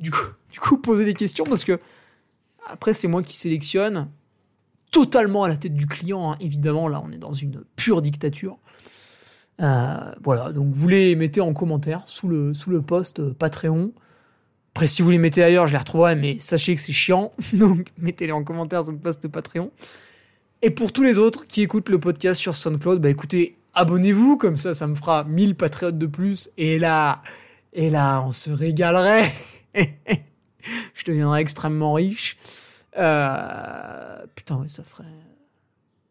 Du 0.00 0.10
coup, 0.10 0.26
du 0.52 0.60
coup, 0.60 0.78
posez 0.78 1.04
les 1.04 1.14
questions 1.14 1.44
parce 1.44 1.64
que 1.64 1.78
après, 2.66 2.94
c'est 2.94 3.08
moi 3.08 3.22
qui 3.22 3.34
sélectionne 3.34 4.08
totalement 4.90 5.44
à 5.44 5.48
la 5.48 5.56
tête 5.56 5.74
du 5.74 5.86
client, 5.86 6.32
hein. 6.32 6.36
évidemment. 6.40 6.86
Là, 6.86 7.02
on 7.04 7.10
est 7.10 7.18
dans 7.18 7.32
une 7.32 7.64
pure 7.76 8.02
dictature. 8.02 8.58
Euh, 9.60 10.12
voilà, 10.22 10.52
donc 10.52 10.72
vous 10.72 10.88
les 10.88 11.14
mettez 11.16 11.40
en 11.40 11.52
commentaire 11.52 12.06
sous 12.08 12.28
le, 12.28 12.54
sous 12.54 12.70
le 12.70 12.82
post 12.82 13.32
Patreon. 13.32 13.92
Après, 14.74 14.86
si 14.86 15.02
vous 15.02 15.10
les 15.10 15.18
mettez 15.18 15.42
ailleurs, 15.42 15.66
je 15.66 15.72
les 15.72 15.78
retrouverai, 15.78 16.16
mais 16.16 16.38
sachez 16.38 16.74
que 16.74 16.80
c'est 16.80 16.92
chiant. 16.92 17.32
Donc, 17.52 17.88
mettez-les 17.98 18.32
en 18.32 18.42
commentaire 18.42 18.82
sur 18.84 18.92
le 18.92 18.98
post 18.98 19.28
Patreon. 19.28 19.70
Et 20.62 20.70
pour 20.70 20.92
tous 20.92 21.02
les 21.02 21.18
autres 21.18 21.46
qui 21.46 21.62
écoutent 21.62 21.90
le 21.90 22.00
podcast 22.00 22.40
sur 22.40 22.56
SoundCloud, 22.56 23.00
bah 23.00 23.10
écoutez, 23.10 23.58
abonnez-vous, 23.74 24.38
comme 24.38 24.56
ça, 24.56 24.72
ça 24.72 24.86
me 24.86 24.94
fera 24.94 25.24
1000 25.24 25.56
patriotes 25.56 25.98
de 25.98 26.06
plus. 26.06 26.50
Et 26.56 26.78
là, 26.78 27.20
et 27.74 27.90
là, 27.90 28.22
on 28.22 28.32
se 28.32 28.50
régalerait. 28.50 29.32
je 29.74 31.04
deviendrai 31.04 31.40
extrêmement 31.40 31.92
riche. 31.92 32.38
Euh, 32.96 34.24
putain, 34.34 34.62
ça 34.68 34.84
ferait. 34.84 35.04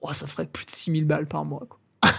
Oh, 0.02 0.14
ça 0.14 0.28
ferait 0.28 0.46
plus 0.46 0.66
de 0.66 0.72
6000 0.72 1.06
balles 1.06 1.28
par 1.28 1.46
mois, 1.46 1.66
quoi. 1.68 1.80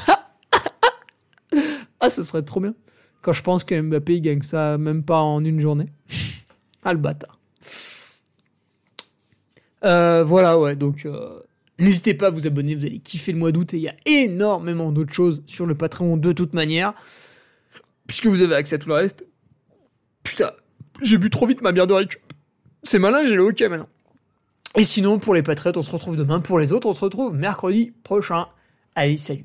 ah, 2.01 2.11
ça 2.11 2.25
serait 2.25 2.43
trop 2.43 2.61
bien. 2.61 2.75
Quand 3.21 3.33
je 3.33 3.43
pense 3.43 3.63
que 3.63 3.81
Mbappé 3.81 4.21
gagne 4.21 4.43
ça 4.43 4.79
même 4.79 5.05
pas 5.05 5.21
en 5.21 5.45
une 5.45 5.61
journée. 5.61 5.87
Ah, 6.83 6.93
le. 6.93 7.01
Euh, 9.85 10.25
voilà, 10.25 10.59
ouais, 10.59 10.77
donc. 10.77 11.07
Euh, 11.07 11.41
n'hésitez 11.79 12.15
pas 12.15 12.29
à 12.29 12.31
vous 12.31 12.47
abonner, 12.47 12.75
vous 12.75 12.85
allez 12.85 12.99
kiffer 12.99 13.33
le 13.33 13.39
mois 13.39 13.53
d'août 13.53 13.75
et 13.75 13.77
il 13.77 13.83
y 13.83 13.89
a 13.89 13.97
énormément 14.07 14.93
d'autres 14.93 15.13
choses 15.13 15.43
sur 15.47 15.67
le 15.67 15.75
Patreon 15.75 16.17
de 16.17 16.33
toute 16.33 16.55
manière. 16.55 16.95
Puisque 18.07 18.27
vous 18.27 18.43
avez 18.43 18.55
accès 18.55 18.77
à 18.77 18.79
tout 18.79 18.89
le 18.89 18.95
reste. 18.95 19.27
Putain, 20.23 20.51
j'ai 21.01 21.19
bu 21.19 21.31
trop 21.31 21.47
vite 21.47 21.63
ma 21.63 21.73
bière 21.73 21.87
de 21.87 21.95
récup. 21.95 22.21
C'est 22.83 22.99
malin, 22.99 23.25
j'ai 23.27 23.35
le 23.35 23.43
hockey 23.43 23.69
maintenant. 23.69 23.89
Et 24.77 24.85
sinon, 24.85 25.19
pour 25.19 25.35
les 25.35 25.43
patriotes, 25.43 25.77
on 25.77 25.83
se 25.83 25.91
retrouve 25.91 26.17
demain. 26.17 26.41
Pour 26.41 26.59
les 26.59 26.73
autres, 26.73 26.89
on 26.89 26.93
se 26.93 27.05
retrouve 27.05 27.35
mercredi 27.35 27.93
prochain. 28.03 28.47
Allez, 28.95 29.17
salut. 29.17 29.45